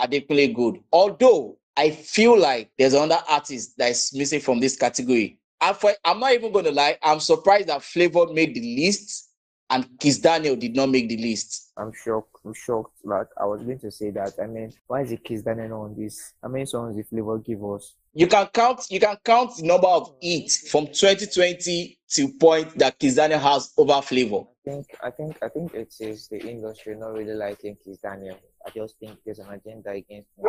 Adekunle 0.00 0.54
Gold. 0.54 0.78
Although 0.92 1.58
I 1.76 1.90
feel 1.90 2.38
like 2.38 2.70
there's 2.78 2.94
another 2.94 3.22
artist 3.28 3.76
that 3.78 3.90
is 3.90 4.12
missing 4.14 4.40
from 4.40 4.60
this 4.60 4.76
category. 4.76 5.38
I, 5.60 5.76
I'm 6.04 6.20
not 6.20 6.32
even 6.32 6.52
to 6.52 6.70
lie. 6.70 6.98
I'm 7.02 7.20
surprised 7.20 7.68
that 7.68 7.82
Flavour 7.82 8.32
made 8.32 8.54
the 8.54 8.76
list 8.76 9.28
and 9.70 9.86
Kiss 9.98 10.18
Daniel 10.18 10.56
did 10.56 10.74
not 10.74 10.88
make 10.88 11.08
the 11.08 11.16
list. 11.16 11.72
I'm 11.76 11.92
shocked. 11.92 12.36
I'm 12.44 12.54
shocked. 12.54 12.96
Like 13.04 13.26
I 13.40 13.44
was 13.44 13.62
going 13.62 13.78
to 13.80 13.90
say 13.90 14.10
that. 14.10 14.34
I 14.42 14.46
mean, 14.46 14.72
why 14.86 15.02
is 15.02 15.12
it 15.12 15.24
Kiss 15.24 15.42
Daniel 15.42 15.82
on 15.82 15.94
this? 15.96 16.32
How 16.42 16.48
many 16.48 16.64
songs 16.66 16.96
did 16.96 17.06
Flavour 17.06 17.38
give 17.38 17.64
us? 17.64 17.94
You 18.18 18.26
can 18.26 18.48
count. 18.48 18.84
You 18.90 18.98
can 18.98 19.16
count 19.24 19.56
the 19.58 19.62
number 19.64 19.86
of 19.86 20.12
hits 20.20 20.68
from 20.68 20.86
2020 20.86 22.00
to 22.14 22.28
point 22.32 22.76
that 22.76 22.98
Kiss 22.98 23.14
Daniel 23.14 23.38
has 23.38 23.72
over 23.76 24.02
Flavour. 24.02 24.40
I 24.40 24.70
think. 24.70 24.86
I 25.04 25.10
think. 25.10 25.38
I 25.40 25.48
think 25.48 25.72
it 25.72 25.94
is 26.00 26.26
the 26.26 26.40
industry 26.40 26.96
not 26.96 27.12
really 27.12 27.34
liking 27.34 27.76
Kiss 27.84 27.98
Daniel. 27.98 28.36
I 28.66 28.70
just 28.70 28.98
think 28.98 29.18
there's 29.24 29.38
an 29.38 29.50
agenda 29.50 29.90
against 29.90 30.30
him. 30.36 30.46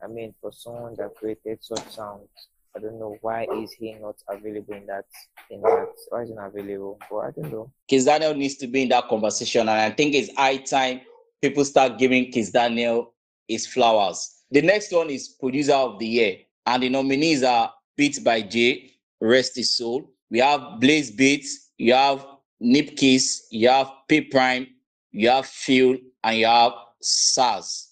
I 0.00 0.06
mean, 0.06 0.32
for 0.40 0.52
someone 0.52 0.94
that 0.98 1.16
created 1.16 1.58
such 1.60 1.88
sounds, 1.88 2.28
I 2.76 2.78
don't 2.78 3.00
know 3.00 3.16
why 3.20 3.48
is 3.52 3.72
he 3.72 3.94
not 3.94 4.14
available 4.28 4.74
in 4.74 4.86
that 4.86 5.06
in 5.50 5.60
that 5.62 5.88
why 6.10 6.22
is 6.22 6.28
he 6.28 6.36
not 6.36 6.54
available? 6.54 7.00
But 7.10 7.16
I 7.16 7.30
don't 7.32 7.50
know. 7.50 7.72
Kiss 7.88 8.04
Daniel 8.04 8.34
needs 8.34 8.54
to 8.58 8.68
be 8.68 8.82
in 8.82 8.90
that 8.90 9.08
conversation, 9.08 9.62
and 9.62 9.70
I 9.70 9.90
think 9.90 10.14
it's 10.14 10.32
high 10.36 10.58
time 10.58 11.00
people 11.42 11.64
start 11.64 11.98
giving 11.98 12.30
Kiss 12.30 12.50
Daniel 12.50 13.12
his 13.48 13.66
flowers. 13.66 14.44
The 14.52 14.62
next 14.62 14.92
one 14.92 15.10
is 15.10 15.26
producer 15.26 15.74
of 15.74 15.98
the 15.98 16.06
year, 16.06 16.36
and 16.68 16.82
the 16.82 16.88
nominees 16.90 17.42
are 17.42 17.72
Beat 17.96 18.22
by 18.22 18.42
Jay, 18.42 18.92
Rest 19.20 19.56
His 19.56 19.72
Soul. 19.72 20.10
We 20.30 20.38
have 20.40 20.78
Blaze 20.78 21.10
Beats, 21.10 21.70
you 21.78 21.94
have 21.94 22.24
Nip 22.60 22.94
Kiss, 22.96 23.46
you 23.50 23.68
have 23.70 23.90
P 24.06 24.20
Prime, 24.20 24.66
you 25.10 25.30
have 25.30 25.46
Phil, 25.46 25.96
and 26.22 26.38
you 26.38 26.46
have 26.46 26.72
Sarz. 27.02 27.86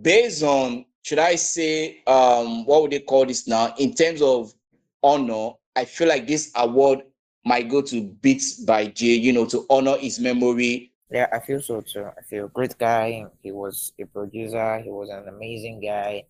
Based 0.00 0.42
on 0.42 0.84
should 1.02 1.18
I 1.18 1.34
say, 1.34 2.00
um, 2.06 2.64
what 2.64 2.82
would 2.82 2.92
they 2.92 3.00
call 3.00 3.26
this 3.26 3.48
now? 3.48 3.74
In 3.76 3.92
terms 3.92 4.22
of 4.22 4.54
honor, 5.02 5.50
I 5.74 5.84
feel 5.84 6.06
like 6.06 6.28
this 6.28 6.52
award 6.54 7.00
might 7.44 7.68
go 7.68 7.82
to 7.82 8.02
Beats 8.22 8.60
by 8.64 8.86
Jay, 8.86 9.16
you 9.16 9.32
know, 9.32 9.46
to 9.46 9.66
honor 9.68 9.96
his 9.96 10.20
memory. 10.20 10.92
Yeah, 11.10 11.26
I 11.32 11.40
feel 11.40 11.60
so 11.60 11.80
too. 11.80 12.04
I 12.04 12.22
feel 12.22 12.46
great 12.46 12.78
guy. 12.78 13.26
He 13.42 13.50
was 13.50 13.92
a 13.98 14.04
producer. 14.04 14.78
He 14.78 14.90
was 14.90 15.10
an 15.10 15.26
amazing 15.26 15.80
guy. 15.80 16.24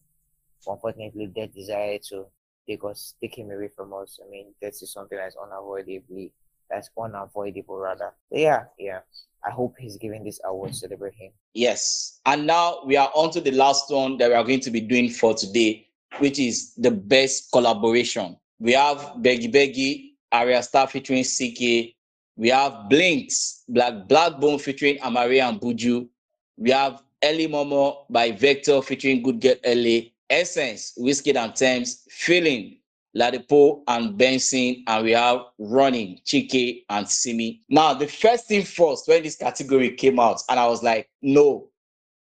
Unfortunately, 0.67 1.27
death 1.27 1.55
decided 1.55 2.03
to 2.11 2.27
take 2.69 2.85
us, 2.85 3.15
take 3.21 3.37
him 3.37 3.51
away 3.51 3.69
from 3.69 3.93
us. 3.93 4.19
I 4.25 4.31
mean, 4.31 4.55
death 4.61 4.75
is 4.83 4.93
something 4.93 5.19
that's 5.19 5.37
unavoidably, 5.37 6.33
that's 6.71 6.91
unavoidable 6.99 7.77
rather. 7.79 8.13
But 8.31 8.41
yeah, 8.41 8.65
yeah. 8.79 9.01
I 9.45 9.51
hope 9.51 9.75
he's 9.79 9.97
giving 9.97 10.23
this 10.23 10.41
award 10.45 10.71
to 10.71 10.77
celebrate 10.77 11.15
him. 11.15 11.33
Yes. 11.53 12.21
And 12.27 12.47
now 12.47 12.79
we 12.87 12.97
are 12.97 13.11
on 13.15 13.31
to 13.33 13.41
the 13.41 13.51
last 13.51 13.91
one 13.91 14.17
that 14.19 14.29
we 14.29 14.35
are 14.35 14.45
going 14.45 14.61
to 14.61 14.71
be 14.71 14.81
doing 14.81 15.11
for 15.11 15.35
today, 15.35 15.89
which 16.19 16.39
is 16.39 16.75
the 16.77 16.93
best 16.93 17.51
collaboration. 17.51 18.37
We 18.61 18.73
have 18.75 18.99
Beggy 19.19 19.53
Beggy, 19.53 20.13
Ayra 20.33 20.63
Starr 20.63 20.87
featuring 20.87 21.25
CKay. 21.25 21.95
We 22.37 22.49
have 22.51 22.89
Blinks, 22.89 23.65
Black 23.69 24.07
Blackbone 24.07 24.59
featuring 24.59 24.99
Amaarae 24.99 25.43
and 25.43 25.61
Buju. 25.61 26.09
We 26.57 26.71
have 26.71 27.03
Ellie 27.21 27.49
Momo 27.49 28.05
by 28.09 28.31
Vector 28.31 28.81
featuring 28.81 29.23
Good 29.23 29.41
Girl 29.41 29.57
LA. 29.65 30.12
Essence, 30.33 30.95
Wizkid 30.99 31.37
and 31.37 31.55
Tems, 31.55 32.07
Feeling, 32.11 32.79
Ladipoe 33.15 33.83
and 33.87 34.17
Benson, 34.17 34.83
and 34.87 35.05
we 35.05 35.11
have 35.11 35.41
Running, 35.59 36.21
Chike 36.25 36.85
and 36.89 37.07
Simi. 37.09 37.61
Now, 37.69 37.93
the 37.93 38.07
first 38.07 38.47
thing 38.49 38.65
first, 38.65 39.07
when 39.07 39.23
this 39.23 39.37
category 39.37 39.91
came 39.91 40.19
out, 40.19 40.41
and 40.49 40.59
I 40.59 40.67
was 40.67 40.83
like, 40.83 41.11
no, 41.21 41.69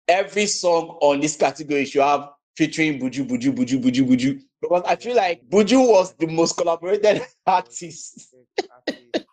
every 0.09 0.47
song 0.47 0.99
on 1.01 1.21
this 1.21 1.37
category 1.37 1.85
should 1.85 2.03
have 2.03 2.31
featuring 2.57 2.99
Buju, 2.99 3.29
Buju, 3.29 3.55
Buju, 3.55 3.81
Buju, 3.81 4.09
Buju. 4.09 4.41
because 4.61 4.83
I 4.87 4.97
feel 4.97 5.15
like 5.15 5.49
Buju 5.49 5.89
was 5.89 6.13
the 6.15 6.27
most 6.27 6.57
collaborated 6.57 7.23
artist. 7.47 8.35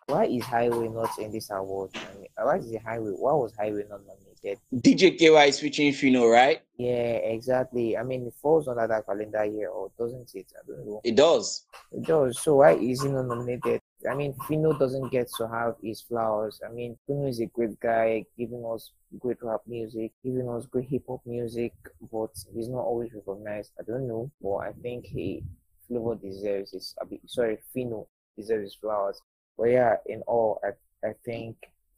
Why 0.08 0.24
is 0.24 0.42
Highway 0.44 0.88
not 0.88 1.10
in 1.18 1.30
this 1.30 1.50
award? 1.50 1.90
I 1.94 2.18
mean, 2.18 2.28
why 2.34 2.56
is 2.56 2.70
the 2.70 2.78
Highway? 2.78 3.10
Why 3.10 3.32
was 3.34 3.54
Highway 3.54 3.84
not 3.90 4.00
nominated? 4.06 4.58
DJ 4.74 5.20
Kaywise 5.20 5.60
featuring 5.60 5.92
Phyno, 5.92 6.32
right? 6.32 6.62
Yeah, 6.78 7.16
exactly. 7.34 7.94
I 7.94 8.02
mean, 8.04 8.26
it 8.26 8.32
falls 8.40 8.68
under 8.68 8.86
that 8.86 9.04
calendar 9.04 9.44
year, 9.44 9.68
or 9.68 9.90
doesn't 9.98 10.30
it? 10.34 10.46
I 10.56 10.66
don't 10.66 10.86
know. 10.86 11.02
It 11.04 11.14
does. 11.14 11.66
It 11.92 12.04
does. 12.06 12.40
So 12.40 12.56
why 12.56 12.72
is 12.76 13.02
he 13.02 13.10
not 13.10 13.26
nominated? 13.26 13.82
I 14.10 14.14
mean, 14.14 14.32
Phyno 14.48 14.78
doesn't 14.78 15.12
get 15.12 15.28
to 15.36 15.46
have 15.46 15.74
his 15.82 16.00
flowers. 16.00 16.58
I 16.66 16.72
mean, 16.72 16.96
Phyno 17.06 17.28
is 17.28 17.40
a 17.40 17.46
great 17.46 17.78
guy, 17.78 18.24
giving 18.38 18.64
us 18.64 18.92
great 19.18 19.42
rap 19.42 19.60
music, 19.66 20.12
giving 20.24 20.48
us 20.48 20.64
great 20.64 20.88
hip 20.88 21.02
hop 21.06 21.20
music, 21.26 21.74
but 22.10 22.30
he's 22.54 22.70
not 22.70 22.80
always 22.80 23.10
recognized. 23.12 23.72
I 23.78 23.82
don't 23.82 24.08
know, 24.08 24.30
but 24.40 24.56
I 24.56 24.72
think 24.72 25.04
he 25.04 25.42
Flavour 25.86 26.14
deserves 26.14 26.72
his. 26.72 26.94
Sorry, 27.26 27.58
Phyno 27.76 28.06
deserves 28.38 28.72
his 28.72 28.74
flowers. 28.74 29.20
But 29.58 29.70
yeah, 29.70 29.96
in 30.06 30.22
all, 30.22 30.60
I 30.64 30.68
I 31.06 31.12
think 31.24 31.56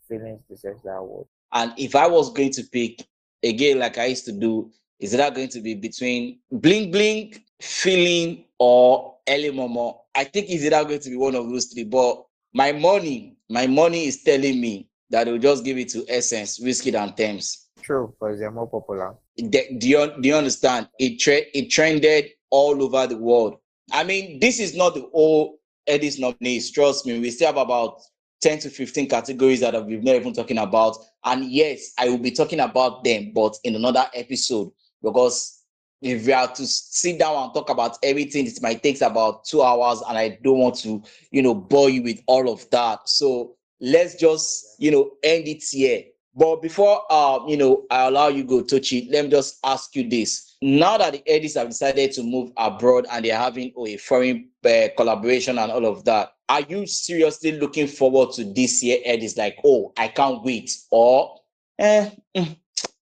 Feelings 0.09 0.41
deserves 0.49 0.83
that 0.83 0.97
award. 0.97 1.27
And 1.53 1.73
if 1.77 1.95
I 1.95 2.07
was 2.09 2.33
going 2.33 2.53
to 2.53 2.65
pick 2.65 3.07
again, 3.43 3.79
like 3.79 3.99
I 3.99 4.07
used 4.07 4.25
to 4.27 4.33
do, 4.33 4.71
is 4.99 5.13
that 5.13 5.35
going 5.35 5.49
to 5.49 5.61
be 5.61 5.75
between 5.75 6.41
Bling 6.51 6.91
Bling, 6.91 7.35
Feeling, 7.61 8.45
or 8.59 9.17
Early 9.29 9.51
Momo? 9.51 9.99
I 10.15 10.25
think 10.25 10.49
is 10.49 10.69
that 10.69 10.89
going 10.89 11.01
to 11.01 11.11
be 11.11 11.17
one 11.17 11.35
of 11.35 11.49
those 11.49 11.67
three. 11.67 11.85
But 11.85 12.25
my 12.53 12.73
money, 12.73 13.37
my 13.49 13.67
money 13.67 14.07
is 14.07 14.23
telling 14.23 14.61
me 14.61 14.89
that 15.11 15.25
they'll 15.25 15.39
just 15.39 15.65
give 15.65 15.79
it 15.79 15.89
to 15.91 16.05
Essence, 16.09 16.59
Wizkid, 16.59 17.01
and 17.01 17.17
Tems. 17.17 17.69
True, 17.83 18.09
because 18.09 18.39
they're 18.39 18.51
more 18.51 18.69
popular. 18.69 19.15
Do 19.37 19.89
you, 19.89 20.13
do 20.21 20.29
you 20.29 20.35
understand? 20.35 20.89
It, 20.99 21.19
tre- 21.19 21.51
it 21.55 21.71
trended 21.71 22.31
all 22.51 22.83
over 22.83 23.07
the 23.07 23.17
world. 23.17 23.57
I 23.93 24.05
mean, 24.05 24.39
this 24.41 24.61
is 24.61 24.77
not 24.77 24.95
the 24.95 25.09
whole 25.13 25.60
Headies 25.91 26.21
nominees. 26.21 26.71
Trust 26.71 27.05
me, 27.05 27.19
we 27.19 27.31
still 27.31 27.49
have 27.49 27.57
about 27.57 28.01
10 28.43 28.61
to 28.61 28.71
15 28.71 29.09
categories 29.09 29.61
that 29.61 29.85
we've 29.85 30.05
not 30.05 30.15
even 30.15 30.33
talking 30.33 30.59
about. 30.59 30.97
And 31.25 31.45
yes, 31.51 31.93
I 31.99 32.09
will 32.09 32.19
be 32.19 32.31
talking 32.31 32.61
about 32.61 33.03
them, 33.03 33.33
but 33.35 33.57
in 33.65 33.75
another 33.75 34.07
episode, 34.15 34.71
because 35.03 35.65
if 36.01 36.27
we 36.27 36.33
are 36.33 36.47
to 36.47 36.67
sit 36.67 37.19
down 37.19 37.37
and 37.37 37.53
talk 37.53 37.71
about 37.71 37.99
everything, 38.03 38.47
it 38.47 38.63
might 38.63 38.83
take 38.83 39.01
about 39.03 39.45
two 39.45 39.63
hours, 39.63 40.01
and 40.09 40.17
I 40.17 40.39
don't 40.43 40.59
want 40.59 40.77
to, 40.77 41.03
you 41.31 41.43
know, 41.43 41.55
bore 41.55 41.91
you 41.91 42.03
with 42.03 42.23
all 42.27 42.51
of 42.51 42.69
that. 42.71 43.09
So 43.09 43.57
let's 43.81 44.15
just, 44.15 44.77
you 44.79 44.91
know, 44.91 45.11
end 45.23 45.49
it 45.49 45.63
here. 45.69 46.05
But 46.35 46.63
before, 46.63 47.03
uh, 47.11 47.41
you 47.49 47.57
know, 47.57 47.85
I 47.91 48.07
allow 48.07 48.29
you 48.29 48.45
go, 48.45 48.63
Tochi, 48.63 49.11
let 49.11 49.25
me 49.25 49.31
just 49.31 49.59
ask 49.65 49.95
you 49.97 50.09
this. 50.09 50.57
Now 50.63 50.97
that 50.99 51.13
the 51.13 51.23
Headies 51.29 51.57
have 51.57 51.69
decided 51.69 52.13
to 52.13 52.23
move 52.23 52.53
abroad 52.57 53.07
and 53.11 53.25
they're 53.25 53.37
having 53.37 53.73
oh, 53.77 53.87
a 53.87 53.97
foreign 53.97 54.50
uh, 54.65 54.89
collaboration 54.97 55.59
and 55.59 55.73
all 55.73 55.87
of 55.87 56.05
that, 56.05 56.33
are 56.49 56.63
you 56.63 56.87
seriously 56.87 57.53
looking 57.53 57.87
forward 57.87 58.33
to 58.35 58.45
this 58.45 58.83
year 58.83 58.99
Headies? 59.07 59.39
Like, 59.39 59.59
oh, 59.65 59.93
I 59.97 60.09
can't 60.09 60.43
wait. 60.43 60.77
Or, 60.91 61.39
eh, 61.79 62.11
mm, 62.37 62.57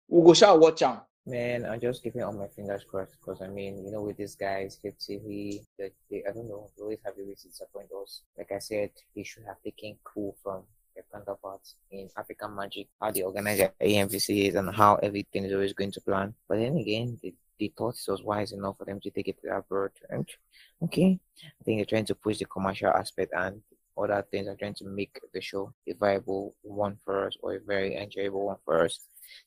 we'll 0.07 0.25
go 0.25 0.33
shall 0.33 0.59
watch 0.59 0.79
them. 0.79 0.99
Man, 1.25 1.65
I'm 1.65 1.79
just 1.79 2.03
keeping 2.03 2.21
all 2.21 2.33
my 2.33 2.47
fingers 2.47 2.83
crossed 2.83 3.15
because 3.19 3.41
I 3.41 3.47
mean, 3.47 3.83
you 3.85 3.91
know, 3.91 4.01
with 4.01 4.17
these 4.17 4.35
guys, 4.35 4.77
Hip 4.83 4.99
TV, 4.99 5.61
they, 5.79 5.91
they, 6.11 6.23
I 6.27 6.33
don't 6.33 6.49
know, 6.49 6.69
they 6.75 6.83
always 6.83 6.99
have 7.05 7.15
to 7.15 7.23
disappoint 7.25 7.87
us. 8.01 8.21
Like 8.37 8.51
I 8.51 8.59
said, 8.59 8.91
they 9.15 9.23
should 9.23 9.43
have 9.47 9.61
taken 9.63 9.95
cool 10.03 10.35
from 10.43 10.63
their 10.93 11.05
counterparts 11.11 11.75
in 11.91 12.09
African 12.17 12.55
Magic, 12.55 12.87
how 13.01 13.11
they 13.11 13.21
organize 13.21 13.57
their 13.57 13.73
AMVCs 13.81 14.55
and 14.55 14.75
how 14.75 14.95
everything 14.95 15.45
is 15.45 15.53
always 15.53 15.73
going 15.73 15.91
to 15.91 16.01
plan. 16.01 16.33
But 16.47 16.57
then 16.57 16.77
again, 16.77 17.17
they, 17.23 17.33
they 17.59 17.71
thought 17.77 17.95
it 17.95 18.11
was 18.11 18.23
wise 18.23 18.51
enough 18.51 18.77
for 18.77 18.85
them 18.85 18.99
to 19.01 19.09
take 19.09 19.27
it 19.27 19.41
to 19.41 19.55
abroad. 19.55 19.91
And 20.09 20.27
okay, 20.83 21.19
I 21.43 21.63
think 21.63 21.79
they're 21.79 21.85
trying 21.85 22.05
to 22.05 22.15
push 22.15 22.39
the 22.39 22.45
commercial 22.45 22.89
aspect 22.89 23.31
and 23.35 23.61
other 23.97 24.25
things 24.31 24.47
are 24.47 24.55
trying 24.55 24.73
to 24.73 24.85
make 24.85 25.19
the 25.33 25.41
show 25.41 25.71
a 25.87 25.93
viable 25.93 26.55
one 26.61 26.97
for 27.03 27.27
us 27.27 27.37
or 27.41 27.55
a 27.55 27.59
very 27.59 27.95
enjoyable 27.95 28.45
one 28.45 28.57
for 28.65 28.85
us. 28.85 28.99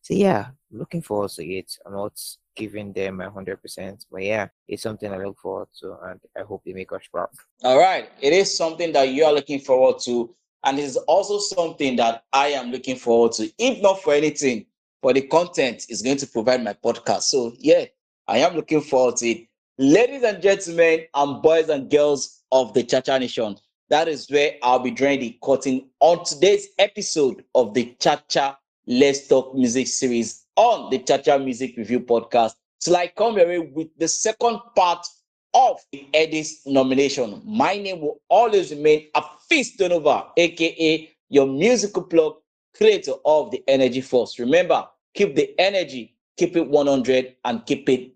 So 0.02 0.14
yeah, 0.14 0.48
looking 0.70 1.02
forward 1.02 1.30
to 1.30 1.44
it. 1.44 1.76
I'm 1.84 1.92
not 1.92 2.18
giving 2.54 2.92
them 2.92 3.20
a 3.20 3.30
hundred 3.30 3.60
percent, 3.60 4.06
but 4.10 4.22
yeah, 4.22 4.48
it's 4.68 4.82
something 4.82 5.12
I 5.12 5.18
look 5.18 5.38
forward 5.38 5.68
to, 5.80 5.96
and 6.04 6.20
I 6.36 6.42
hope 6.42 6.62
they 6.64 6.72
make 6.72 6.92
us 6.92 7.02
proud. 7.12 7.28
All 7.62 7.78
right, 7.78 8.10
it 8.20 8.32
is 8.32 8.56
something 8.56 8.92
that 8.92 9.08
you 9.10 9.24
are 9.24 9.32
looking 9.32 9.60
forward 9.60 10.00
to, 10.04 10.34
and 10.64 10.78
it's 10.78 10.96
also 10.96 11.38
something 11.38 11.96
that 11.96 12.24
I 12.32 12.48
am 12.48 12.70
looking 12.70 12.96
forward 12.96 13.32
to. 13.32 13.50
If 13.58 13.82
not 13.82 14.02
for 14.02 14.14
anything, 14.14 14.66
for 15.02 15.12
the 15.12 15.22
content 15.22 15.86
is 15.88 16.02
going 16.02 16.16
to 16.18 16.26
provide 16.26 16.64
my 16.64 16.72
podcast. 16.72 17.22
So 17.22 17.52
yeah, 17.58 17.84
I 18.28 18.38
am 18.38 18.56
looking 18.56 18.80
forward 18.80 19.16
to 19.18 19.28
it. 19.28 19.46
Ladies 19.78 20.24
and 20.24 20.42
gentlemen, 20.42 21.04
and 21.14 21.40
boys 21.42 21.68
and 21.68 21.88
girls 21.88 22.42
of 22.50 22.74
the 22.74 22.82
Chacha 22.82 23.18
Nation, 23.20 23.56
that 23.88 24.08
is 24.08 24.28
where 24.28 24.54
I'll 24.64 24.80
be 24.80 24.90
drawing 24.90 25.20
the 25.20 25.38
curtain 25.44 25.88
on 26.00 26.24
today's 26.24 26.66
episode 26.80 27.44
of 27.54 27.72
the 27.72 27.94
Chacha 28.00 28.58
Let's 28.88 29.28
Talk 29.28 29.54
Music 29.54 29.86
series 29.86 30.44
on 30.56 30.90
the 30.90 30.98
Chacha 30.98 31.38
Music 31.38 31.76
Review 31.76 32.00
podcast. 32.00 32.54
Till 32.80 32.96
I 32.96 33.06
come 33.06 33.36
here 33.36 33.62
with 33.62 33.96
the 33.96 34.08
second 34.08 34.58
part 34.74 35.06
of 35.54 35.78
the 35.92 36.04
Headies 36.12 36.66
nomination. 36.66 37.40
My 37.44 37.76
name 37.76 38.00
will 38.00 38.20
always 38.28 38.72
remain 38.72 39.06
a 39.14 39.22
Afis 39.22 39.76
Donova, 39.78 40.30
aka 40.36 41.10
your 41.28 41.46
musical 41.46 42.02
plug, 42.02 42.34
creator 42.76 43.12
of 43.24 43.52
the 43.52 43.62
Energy 43.68 44.00
Force. 44.00 44.40
Remember, 44.40 44.84
keep 45.14 45.36
the 45.36 45.54
energy, 45.60 46.16
keep 46.36 46.56
it 46.56 46.68
100, 46.68 47.36
and 47.44 47.64
keep 47.64 47.88
it 47.88 48.15